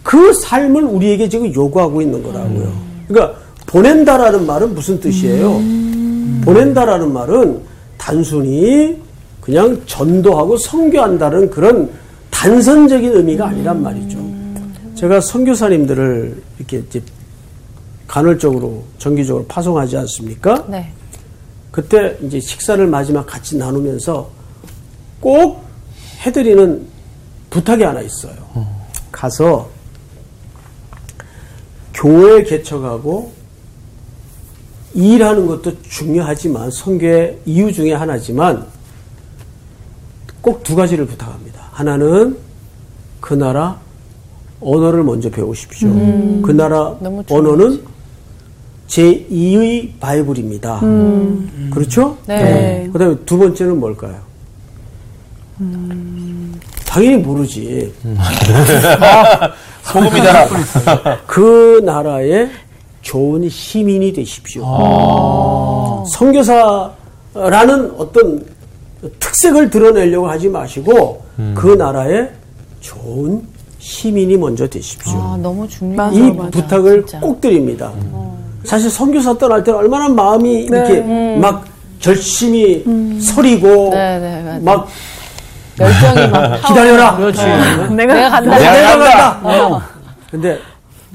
그 0.04 0.34
삶을 0.34 0.84
우리에게 0.84 1.30
지금 1.30 1.54
요구하고 1.54 2.02
있는 2.02 2.22
거라고요. 2.24 2.74
그러니까 3.08 3.40
보낸다라는 3.68 4.46
말은 4.46 4.74
무슨 4.76 5.00
뜻이에요? 5.00 5.62
보낸다라는 6.44 7.12
말은 7.14 7.62
단순히 7.98 8.98
그냥 9.40 9.82
전도하고 9.86 10.58
선교한다는 10.58 11.50
그런 11.50 11.90
단선적인 12.30 13.16
의미가 13.16 13.48
아니란 13.48 13.82
말이죠. 13.82 14.31
제가 15.02 15.20
선교사님들을 15.20 16.44
이렇게 16.60 16.78
이제 16.78 17.02
간헐적으로 18.08 18.84
정기적으로 19.00 19.48
파송하지 19.48 19.98
않습니까? 19.98 20.64
네. 20.70 20.94
그때 21.72 22.20
이제 22.22 22.40
식사를 22.40 22.86
마지막 22.86 23.26
같이 23.26 23.58
나누면서 23.58 24.30
꼭 25.20 25.66
해드리는 26.20 26.86
부탁이 27.50 27.82
하나 27.82 28.02
있어요. 28.02 28.36
가서 29.12 29.72
교회 31.96 32.44
개척하고 32.44 33.34
일하는 34.94 35.48
것도 35.48 35.82
중요하지만 35.82 36.70
선교의 36.70 37.40
이유 37.48 37.74
중에 37.74 37.94
하나지만 37.94 38.68
꼭 40.42 40.62
두 40.62 40.76
가지를 40.76 41.08
부탁합니다. 41.08 41.70
하나는 41.72 42.38
그 43.20 43.34
나라 43.34 43.80
언어를 44.62 45.04
먼저 45.04 45.30
배우십시오. 45.30 45.90
그 46.44 46.52
나라 46.52 46.96
언어는 47.30 47.82
제2의 48.88 49.92
바이블입니다. 50.00 50.82
그렇죠? 51.74 52.18
네. 52.28 52.90
그 52.92 53.00
다음에 53.00 53.16
두 53.26 53.38
번째는 53.38 53.80
뭘까요? 53.80 54.18
당연히 56.86 57.18
모르지. 57.18 57.94
소금이잖아. 59.84 60.48
그 61.26 61.82
나라의 61.86 62.50
좋은 63.02 63.48
시민이 63.50 64.14
되십시오. 64.14 64.64
선교사라는 66.10 67.92
어떤 67.98 68.46
특색을 69.20 69.70
드러내려고 69.70 70.28
하지 70.30 70.50
마시고 70.50 71.24
그 71.56 71.68
나라의 71.78 72.32
좋은 72.82 73.44
시민이 73.82 74.38
먼저 74.38 74.68
되십시오. 74.68 75.12
아, 75.20 75.38
너무 75.42 75.68
중요해. 75.68 75.98
맞아, 75.98 76.16
이 76.16 76.32
맞아. 76.32 76.50
부탁을 76.52 77.02
진짜. 77.06 77.20
꼭 77.20 77.42
드립니다. 77.42 77.92
사실 78.64 78.92
선교사 78.92 79.36
떠날 79.40 79.64
때는 79.64 79.80
얼마나 79.80 80.08
마음이 80.08 80.66
이렇게 80.66 81.02
막 81.40 81.66
결심이 82.00 82.84
서리고 83.20 83.90
네, 83.90 84.20
네. 84.20 84.60
막 84.60 84.88
열정이 85.80 86.28
막. 86.30 86.62
기다려라. 86.68 87.18
그렇지. 87.18 87.42
내가 87.96 88.14
내가 88.14 88.30
간다. 88.30 88.58
내가 88.60 88.72
내가 88.72 88.88
간다. 89.00 89.40
간다. 89.42 89.66
어. 89.76 89.82
근데 90.30 90.60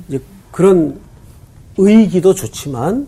이제 0.08 0.20
그런 0.50 0.98
의기도 1.78 2.34
좋지만 2.34 3.06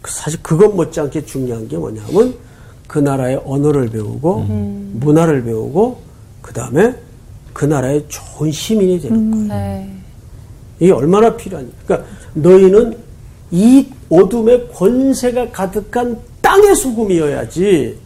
그 0.00 0.12
사실 0.12 0.40
그것 0.42 0.68
못지않게 0.76 1.24
중요한 1.24 1.66
게 1.66 1.76
뭐냐면 1.76 2.34
그 2.86 3.00
나라의 3.00 3.42
언어를 3.44 3.88
배우고 3.88 4.44
문화를 4.92 5.42
배우고 5.42 6.00
그 6.40 6.52
다음에 6.52 6.94
그 7.56 7.64
나라의 7.64 8.04
좋은 8.06 8.52
시민이 8.52 9.00
되는 9.00 9.30
거예요. 9.30 9.46
네. 9.48 9.90
이게 10.78 10.92
얼마나 10.92 11.34
필요하니? 11.34 11.72
그러니까 11.86 12.06
너희는 12.34 12.98
이 13.50 13.86
어둠의 14.10 14.68
권세가 14.74 15.52
가득한 15.52 16.20
땅의 16.42 16.76
소금이어야지 16.76 17.98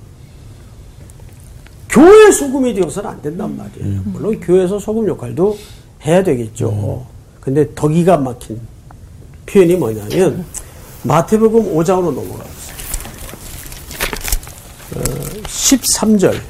교회의 1.88 2.30
소금이 2.30 2.74
되어서는 2.74 3.10
안 3.10 3.20
된단 3.22 3.56
말이에요. 3.56 4.02
물론 4.04 4.38
교회에서 4.38 4.78
소금 4.78 5.08
역할도 5.08 5.58
해야 6.06 6.22
되겠죠. 6.22 7.04
근데 7.40 7.66
더 7.74 7.88
기가 7.88 8.18
막힌 8.18 8.60
표현이 9.46 9.74
뭐냐면 9.74 10.44
마태복음 11.02 11.74
5장으로 11.74 12.14
넘어가보세요. 12.14 12.76
어, 14.94 15.00
13절 15.42 16.40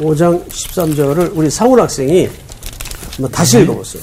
5장 0.00 0.46
13절을 0.48 1.32
우리 1.34 1.50
상훈 1.50 1.80
학생이 1.80 2.28
다시 3.32 3.60
읽어보세요. 3.62 4.02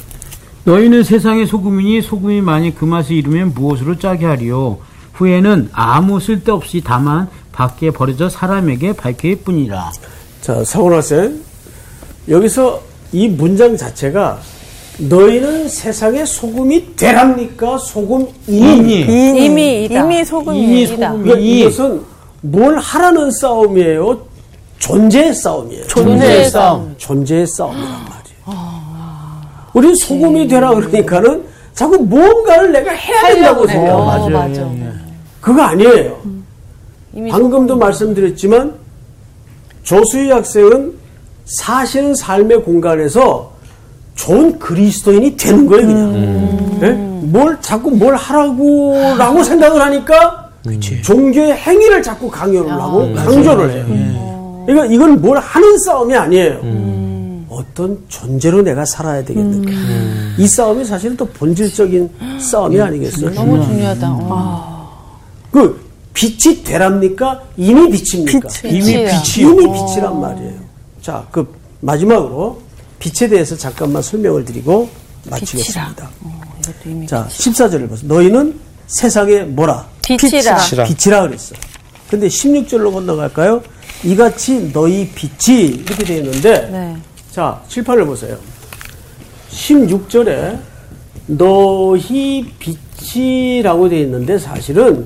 너희는 0.65 1.03
세상의 1.03 1.45
소금이니 1.45 2.01
소금이 2.01 2.41
만일 2.41 2.73
그 2.75 2.85
맛을 2.85 3.15
잃으면 3.15 3.53
무엇으로 3.53 3.97
짜게 3.99 4.25
하리요 4.25 4.79
후에는 5.13 5.69
아무 5.71 6.19
쓸데없이 6.19 6.81
다만 6.83 7.29
밖에 7.51 7.91
버려져 7.91 8.27
사람에게 8.29 8.93
밝힐 8.93 9.37
뿐이라 9.37 9.91
자, 10.41 10.63
상훈 10.63 10.93
학생. 10.93 11.39
여기서 12.27 12.81
이 13.11 13.27
문장 13.27 13.77
자체가 13.77 14.39
너희는 14.97 15.67
세상의 15.69 16.25
소금이 16.25 16.95
되랍니까? 16.95 17.77
소금이니? 17.77 19.01
이니 19.01 19.45
이미 19.45 19.85
이다. 19.85 20.03
이미 20.03 20.25
소금이 20.25 20.59
이미. 20.63 20.87
소금이 20.87 21.23
그러니까 21.23 21.39
이것은 21.39 22.01
뭘 22.41 22.77
하라는 22.77 23.31
싸움이에요? 23.31 24.19
존재의 24.79 25.33
싸움이에요. 25.33 25.87
존재의 25.87 26.49
싸움. 26.49 26.93
존재의 26.97 27.47
싸움이란 27.47 27.89
말이에요. 27.89 28.65
우리 29.73 29.95
소금이 29.95 30.47
되라 30.47 30.73
그러니까는 30.73 31.43
자꾸 31.73 31.97
무언가를 31.97 32.71
내가 32.71 32.91
해야 32.91 33.33
된다고. 33.33 33.67
생각해요. 33.67 33.93
어, 33.95 34.29
맞아. 34.29 34.61
예, 34.61 34.81
예. 34.85 34.91
그거 35.41 35.61
아니에요. 35.61 36.17
이미 37.13 37.29
방금도 37.29 37.75
말씀드렸지만 37.77 38.73
조수희 39.83 40.31
학생은 40.31 40.93
사실은 41.45 42.15
삶의 42.15 42.63
공간에서 42.63 43.51
좋은 44.15 44.57
그리스도인이 44.57 45.35
되는 45.35 45.67
거예요, 45.67 45.85
그냥. 45.87 46.79
예? 46.83 46.89
뭘 47.27 47.57
자꾸 47.61 47.91
뭘 47.91 48.15
하라고 48.15 48.95
라고 49.17 49.43
생각을 49.43 49.81
하니까 49.81 50.49
종교의 51.03 51.53
행위를 51.53 52.01
자꾸 52.01 52.29
강요를 52.31 52.71
하고 52.71 53.13
강조를 53.13 53.71
해요. 53.71 53.85
그러니까 54.65 54.85
이건 54.93 55.21
뭘 55.21 55.37
하는 55.39 55.77
싸움이 55.79 56.15
아니에요. 56.15 57.45
어떤 57.49 58.03
존재로 58.09 58.61
내가 58.61 58.83
살아야 58.85 59.23
되겠는가. 59.23 59.71
이 60.37 60.47
싸움이 60.47 60.83
사실은 60.85 61.15
또 61.15 61.25
본질적인 61.27 62.09
싸움이 62.39 62.79
아니겠어요? 62.79 63.31
너무 63.33 63.63
중요하다. 63.63 64.09
어. 64.11 64.75
그 65.51 65.85
빛이 66.13 66.63
되랍니까? 66.63 67.43
이미 67.57 67.89
빛입니까? 67.89 68.49
이미 68.65 68.85
빛이야. 69.05 69.49
이미 69.49 69.63
빛이란 69.71 70.19
말이에요. 70.19 70.53
자, 71.01 71.25
그 71.31 71.47
마지막으로 71.81 72.61
빛에 72.99 73.27
대해서 73.29 73.55
잠깐만 73.55 74.01
설명을 74.01 74.43
드리고 74.45 74.89
마치겠습니다. 75.29 76.09
이것도 76.59 76.89
이미 76.89 77.05
자, 77.07 77.27
14절을 77.29 77.87
보세요. 77.89 78.07
너희는 78.07 78.59
세상에 78.87 79.41
뭐라? 79.43 79.85
빛이라. 80.05 80.57
빛이라. 80.57 80.83
빛이라 80.85 81.21
그랬어. 81.23 81.55
근데 82.09 82.27
16절로 82.27 82.93
건너갈까요? 82.93 83.61
이같이 84.03 84.71
너희 84.71 85.09
빛이 85.09 85.67
이렇게 85.67 86.03
되어 86.03 86.17
있는데 86.17 86.69
네. 86.71 86.95
자, 87.31 87.61
칠판을 87.67 88.05
보세요. 88.05 88.37
16절에 89.49 90.59
너희 91.27 92.45
빛이라고 92.59 93.89
되어 93.89 93.99
있는데 93.99 94.37
사실은 94.37 95.05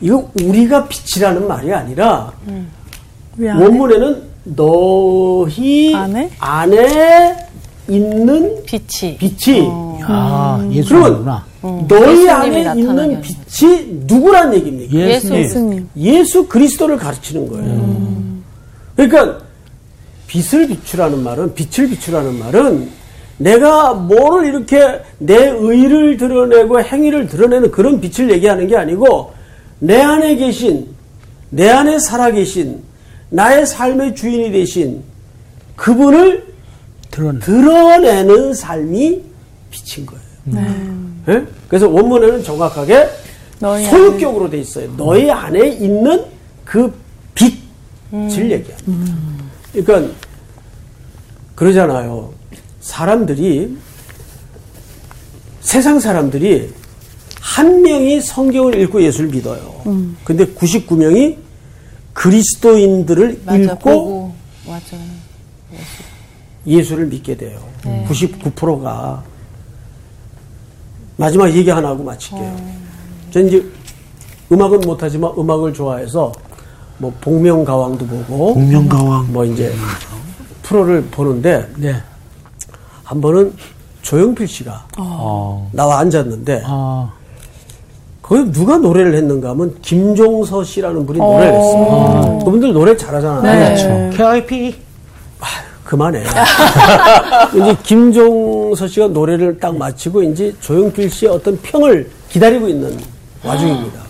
이거 0.00 0.30
우리가 0.42 0.86
빛이라는 0.88 1.46
말이 1.46 1.72
아니라 1.72 2.32
해? 2.48 2.62
원문에는 3.50 4.22
너희 4.44 5.94
안에? 5.94 6.30
안에 6.38 7.36
있는 7.88 8.62
빛이. 8.64 9.16
빛이 9.18 9.60
아, 10.08 10.56
그러면 10.58 10.74
예수구나. 10.74 11.44
너희 11.88 12.02
예수님이 12.24 12.30
안에 12.30 12.64
나타나게 12.64 13.12
있는 13.12 13.20
빛이 13.22 13.86
누구란 14.06 14.54
얘기입니까? 14.54 14.92
예수. 14.94 15.34
예수님. 15.34 15.88
예수 15.96 16.46
그리스도를 16.46 16.96
가르치는 16.96 17.48
거예요. 17.48 18.08
그러니까 18.96 19.38
빛을 20.26 20.68
비추라는 20.68 21.22
말은 21.22 21.54
빛을 21.54 21.88
비추라는 21.90 22.38
말은 22.38 22.88
내가 23.38 23.94
뭐를 23.94 24.48
이렇게 24.48 25.00
내 25.18 25.48
의를 25.48 26.16
드러내고 26.16 26.82
행위를 26.82 27.26
드러내는 27.28 27.70
그런 27.70 28.00
빛을 28.00 28.30
얘기하는 28.32 28.66
게 28.66 28.76
아니고 28.76 29.32
내 29.78 30.00
안에 30.00 30.36
계신 30.36 30.88
내 31.50 31.68
안에 31.70 31.98
살아 31.98 32.30
계신 32.30 32.82
나의 33.30 33.66
삶의 33.66 34.14
주인이 34.16 34.50
되신 34.52 35.02
그분을 35.76 36.46
드러내. 37.10 37.38
드러내는 37.40 38.54
삶이 38.54 39.27
빛인 39.70 40.06
거예요. 40.06 40.22
예? 41.28 41.46
그래서 41.68 41.88
원문에는 41.88 42.42
정확하게 42.42 43.08
소유격으로 43.60 44.48
돼 44.50 44.58
있어요. 44.58 44.90
너희 44.96 45.30
안에 45.30 45.68
있는 45.68 46.24
그 46.64 46.92
빛을 47.34 48.50
얘기합니다. 48.50 49.44
그러니까 49.72 50.14
그러잖아요. 51.54 52.32
사람들이 52.80 53.76
세상 55.60 56.00
사람들이 56.00 56.72
한 57.40 57.82
명이 57.82 58.20
성경을 58.20 58.80
읽고 58.80 59.02
예수를 59.02 59.30
믿어요. 59.30 59.82
근데 60.24 60.46
99명이 60.46 61.36
그리스도인들을 62.14 63.42
맞아. 63.44 63.58
읽고 63.58 63.76
보고. 63.76 64.34
맞아. 64.66 64.96
예수를 66.66 67.06
믿게 67.06 67.36
돼요. 67.36 67.62
네. 67.84 68.06
99%가 68.08 69.24
마지막 71.18 71.52
얘기 71.52 71.68
하나 71.68 71.88
하고 71.88 72.04
마칠게요. 72.04 72.40
어. 72.42 72.74
전 73.32 73.46
이제 73.48 73.62
음악은 74.50 74.80
못하지만 74.82 75.32
음악을 75.36 75.74
좋아해서 75.74 76.32
뭐 76.96 77.12
복명가왕도 77.20 78.06
보고 78.06 78.54
복면가왕. 78.54 79.32
뭐 79.32 79.44
이제 79.44 79.74
프로를 80.62 81.02
보는데 81.10 81.68
네. 81.76 81.94
한 83.02 83.20
번은 83.20 83.52
조영필 84.02 84.46
씨가 84.46 84.86
어. 84.98 85.68
나와 85.72 85.98
앉았는데 85.98 86.62
아, 86.64 87.10
거기 88.22 88.50
누가 88.52 88.78
노래를 88.78 89.14
했는가 89.16 89.50
하면 89.50 89.74
김종서 89.82 90.62
씨라는 90.62 91.04
분이 91.04 91.18
노래를 91.18 91.52
어. 91.52 91.58
했습니다. 91.58 92.44
그분들 92.44 92.72
노래 92.72 92.96
잘하잖아요. 92.96 93.42
네. 93.42 94.10
KIP. 94.16 94.87
그만해. 95.88 96.22
이제 97.56 97.76
김종서 97.82 98.86
씨가 98.86 99.08
노래를 99.08 99.58
딱 99.58 99.74
마치고 99.74 100.22
이제 100.22 100.54
조영필 100.60 101.08
씨의 101.08 101.32
어떤 101.32 101.58
평을 101.62 102.10
기다리고 102.28 102.68
있는 102.68 102.94
와중입니다. 103.42 104.02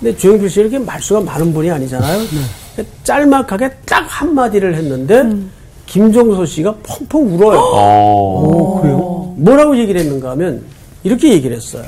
근데 0.00 0.16
조영필 0.16 0.48
씨 0.48 0.60
이렇게 0.60 0.78
말수가 0.78 1.20
많은 1.20 1.52
분이 1.52 1.70
아니잖아요. 1.70 2.22
짤막하게 3.04 3.70
딱 3.84 4.06
한마디를 4.08 4.74
했는데 4.74 5.22
김종서 5.84 6.46
씨가 6.46 6.74
펑펑 6.82 7.34
울어요. 7.34 7.58
어. 7.60 8.80
그래요? 8.80 9.34
뭐라고 9.36 9.76
얘기를 9.76 10.00
했는가 10.00 10.30
하면 10.30 10.64
이렇게 11.04 11.30
얘기를 11.30 11.54
했어요. 11.54 11.84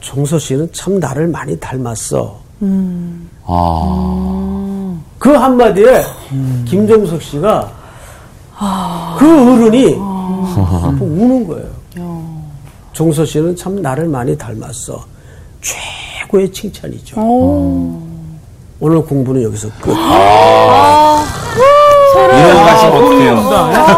종서 0.00 0.38
씨는 0.38 0.70
참 0.72 0.98
나를 0.98 1.28
많이 1.28 1.60
닮았어. 1.60 2.40
아. 3.44 4.67
그 5.18 5.30
한마디에 5.34 6.04
김종석 6.66 7.20
씨가 7.22 7.70
그 9.18 9.52
어른이 9.54 9.94
펑펑 9.94 10.98
우는 11.00 11.46
거예요. 11.48 11.66
종서 12.92 13.24
씨는 13.24 13.56
참 13.56 13.80
나를 13.82 14.06
많이 14.08 14.36
닮았어. 14.36 15.04
최고의 15.60 16.52
칭찬이죠. 16.52 17.16
오 17.20 18.00
늘 18.80 19.02
공부는 19.02 19.42
여기서 19.42 19.68
끝. 19.80 19.90
이러고 22.18 22.60
가시면 22.64 22.94
어떡해요. 22.96 23.34
감사합니다. 23.34 23.88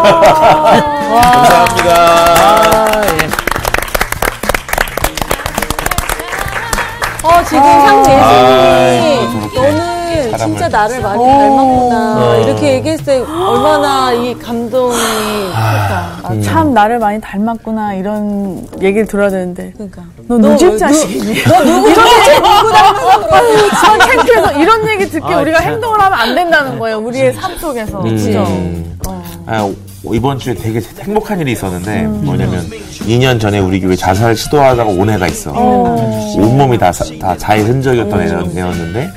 어, 7.23 7.45
지금 7.45 7.63
아이고, 7.63 9.31
저렇게 9.33 9.61
너는 9.61 9.90
사람을. 10.31 10.39
진짜 10.39 10.69
나를 10.69 11.01
많이 11.01 11.25
닮았구나. 11.25 12.37
이렇게 12.45 12.75
얘기했을 12.75 13.05
때 13.05 13.19
얼마나 13.21 14.13
이 14.13 14.35
감동이 14.39 14.95
클까. 14.95 16.19
아, 16.23 16.41
참 16.43 16.75
나를 16.75 16.99
많이 16.99 17.21
닮았구나 17.21 17.95
이런 17.95 18.67
얘기를 18.81 19.07
들어야 19.07 19.31
되는데 19.31 19.73
그러니까. 19.75 20.03
너 20.29 20.37
누집 20.39 20.79
자식이니? 20.79 21.43
너 21.45 21.65
누구 21.65 21.95
도대체 21.95 22.35
누구 22.35 22.71
닮아서 22.73 23.27
그러니? 23.27 23.71
전 23.85 23.99
창피해서 24.01 24.53
이런 24.61 24.89
얘기 24.89 25.09
듣게 25.11 25.35
아, 25.35 25.39
우리가 25.41 25.61
참. 25.61 25.73
행동을 25.75 26.01
하면 26.01 26.19
안 26.19 26.35
된다는 26.35 26.79
거예요 26.79 26.99
우리의 26.99 27.33
삶 27.33 27.57
속에서 27.59 28.01
그죠? 28.03 28.43
음. 28.43 28.99
아, 29.47 29.69
이번 30.13 30.39
주에 30.39 30.55
되게 30.55 30.81
행복한 31.01 31.41
일이 31.41 31.53
있었는데 31.53 32.03
뭐냐면 32.03 32.65
2년 32.71 33.41
전에 33.41 33.59
우리 33.59 33.81
교회 33.81 33.97
자살 33.97 34.37
시도하다가 34.37 34.89
온 34.91 35.11
애가 35.11 35.27
있어. 35.27 35.51
온몸이 35.53 36.79
다, 36.79 36.93
사- 36.93 37.05
다 37.21 37.37
자해 37.37 37.63
흔적이었던 37.63 38.21
애였, 38.21 38.57
애였는데 38.57 39.11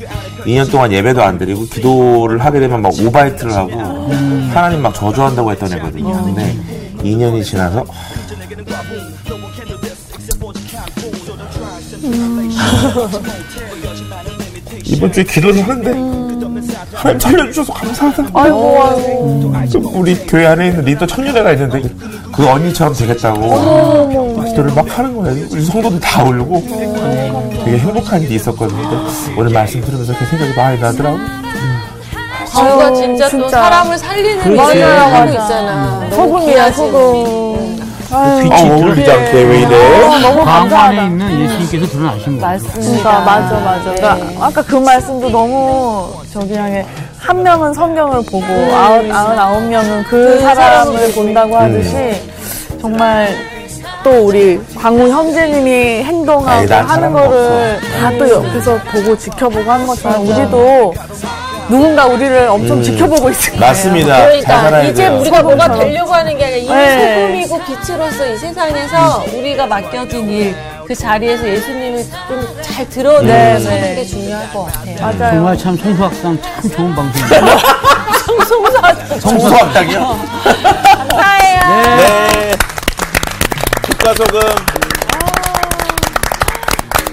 2년 0.46 0.70
동안 0.70 0.92
예배도 0.92 1.24
안 1.24 1.38
드리고 1.38 1.66
기도를 1.68 2.40
하게 2.44 2.60
되면 2.60 2.82
막 2.82 2.92
오바이트를 3.00 3.54
하고 3.54 3.72
하나님 4.54 4.82
막 4.82 4.94
저주한다고 4.94 5.52
했던 5.52 5.72
애거든요. 5.74 6.24
근데 6.26 6.56
2년이 7.04 7.44
지나서 7.44 7.86
이번 14.86 15.12
주에 15.12 15.24
기도를 15.24 15.68
하는데 15.68 15.92
하나님 16.94 17.20
살려주셔서 17.20 17.74
감사하다. 17.74 19.68
좀 19.70 19.86
우리 19.96 20.16
교회 20.28 20.46
안에 20.46 20.68
있는 20.70 20.86
리더 20.86 21.06
청년회가 21.08 21.54
있는데 21.54 21.82
그 22.32 22.48
언니처럼 22.48 22.94
되겠다고 22.94 24.44
기도를 24.44 24.74
막 24.74 24.98
하는 24.98 25.16
거예요. 25.16 25.48
우리 25.52 25.66
성도들 25.66 26.00
다 26.00 26.24
울고 26.24 27.43
되게 27.64 27.78
행복한 27.78 28.22
일이 28.22 28.36
있었거든요. 28.36 28.90
근데 28.90 29.40
오늘 29.40 29.52
말씀 29.52 29.82
들으면서 29.82 30.14
그 30.18 30.26
생각이 30.26 30.54
많이 30.56 30.80
나더라고. 30.80 31.18
주가 32.54 32.94
진짜, 32.94 33.26
또 33.30 33.38
진짜. 33.38 33.62
사람을 33.62 33.98
살리는 33.98 34.44
그렇지. 34.44 34.78
일을 34.78 35.00
하고 35.00 35.12
맞아. 35.12 35.32
있잖아. 35.32 36.10
소금이야 36.12 36.72
소금 36.72 37.84
아유, 38.12 38.48
아, 38.52 38.62
오늘 38.76 38.92
않게 38.92 39.44
왜 39.44 39.62
이래? 39.62 40.00
너무 40.22 40.44
광 40.44 40.62
안에 40.62 40.70
감사하다 40.70 41.02
있는 41.04 41.42
예수님께서 41.42 41.88
드러나신 41.88 42.40
거예요. 42.40 42.60
그러니까 42.74 43.20
맞아 43.22 43.60
맞아 43.60 43.92
그러니까 43.96 44.46
아까 44.46 44.62
그 44.62 44.76
말씀도 44.76 45.30
너무 45.32 46.14
저기 46.32 46.54
향해 46.54 46.86
한 47.18 47.42
명은 47.42 47.74
성경을 47.74 48.24
보고 48.26 48.46
아흔 48.46 49.12
아흔 49.12 49.40
아홉 49.40 49.64
명은 49.64 50.04
그 50.04 50.40
사람을 50.42 51.12
본다고 51.14 51.58
하듯이 51.58 52.22
정말 52.80 53.36
또 54.04 54.26
우리 54.26 54.60
광우 54.78 55.08
형제님이 55.10 56.04
행동하고 56.04 56.66
난 56.68 56.86
하는 56.86 57.14
거를 57.14 57.80
다 58.02 58.12
또 58.18 58.30
옆에서 58.30 58.78
보고 58.92 59.18
지켜보고 59.18 59.72
하는 59.72 59.88
것처럼 59.88 60.28
우리도 60.28 60.94
누군가 61.70 62.06
우리를 62.06 62.48
엄청 62.50 62.84
지켜보고 62.84 63.30
있을 63.32 63.52
거예요. 63.54 63.66
맞습니다. 63.66 64.18
잘 64.18 64.42
그러니까 64.42 64.82
이제 64.84 65.08
돼요. 65.10 65.20
우리가 65.20 65.42
뭐가 65.42 65.74
되려고 65.80 66.14
하는 66.14 66.38
게 66.38 66.46
아니라 66.46 66.58
이미 66.58 66.68
네. 66.70 67.16
소금이고 67.48 67.60
빛으로서 67.66 68.28
이 68.28 68.38
세상에서 68.38 69.24
우리가 69.34 69.66
맡겨진 69.66 70.30
일, 70.30 70.56
그 70.86 70.94
자리에서 70.94 71.48
예수님을 71.48 72.06
좀잘 72.28 72.90
드러내서 72.90 73.70
하는 73.72 73.96
게 73.96 74.04
중요할 74.06 74.52
것 74.52 74.66
같아요. 74.66 74.96
맞아요. 75.00 75.32
정말 75.34 75.58
참 75.58 75.78
성수학당 75.78 76.38
참 76.42 76.70
좋은 76.72 76.96
방송이에요. 76.96 77.58
성수학당이요? 79.22 80.00
감사해요. 81.10 81.98
네. 81.98 82.52
축가 84.04 84.14
소금. 84.16 84.40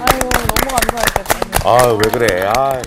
아유, 0.01 0.19
너무 0.19 0.67
감사했겠다. 0.75 1.69
아, 1.69 1.87
왜 1.93 2.11
그래. 2.11 2.51
아. 2.53 2.81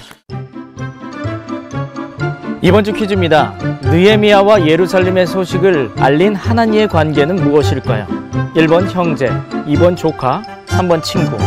이번 2.60 2.84
주 2.84 2.92
퀴즈입니다. 2.92 3.54
느헤미야와 3.82 4.66
예루살렘의 4.66 5.26
소식을 5.26 5.92
알린 5.98 6.34
하나님의 6.34 6.88
관계는 6.88 7.36
무엇일까요? 7.36 8.06
1번 8.54 8.90
형제, 8.90 9.28
2번 9.66 9.96
조카, 9.96 10.42
3번 10.66 11.02
친구. 11.02 11.38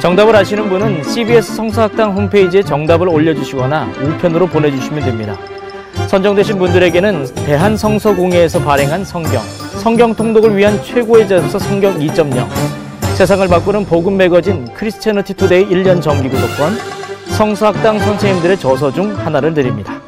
정답을 0.00 0.36
아시는 0.36 0.68
분은 0.68 1.02
CBS 1.02 1.54
성서학당 1.54 2.12
홈페이지에 2.14 2.62
정답을 2.62 3.08
올려주시거나 3.08 3.90
우편으로 4.02 4.46
보내주시면 4.48 5.04
됩니다. 5.04 5.36
선정되신 6.08 6.58
분들에게는 6.58 7.34
대한성서공회에서 7.34 8.60
발행한 8.64 9.04
성경, 9.04 9.42
성경 9.80 10.14
통독을 10.14 10.54
위한 10.58 10.80
최고의 10.84 11.26
전서 11.26 11.58
성경 11.58 11.98
2.0, 11.98 12.46
세상을 13.16 13.48
바꾸는 13.48 13.86
복음 13.86 14.18
매거진 14.18 14.66
Christianity 14.74 15.32
Today 15.32 15.66
1년 15.68 16.02
정기 16.02 16.28
구독권, 16.28 16.74
성서학당 17.28 17.98
선생님들의 17.98 18.58
저서 18.58 18.92
중 18.92 19.16
하나를 19.16 19.54
드립니다. 19.54 19.99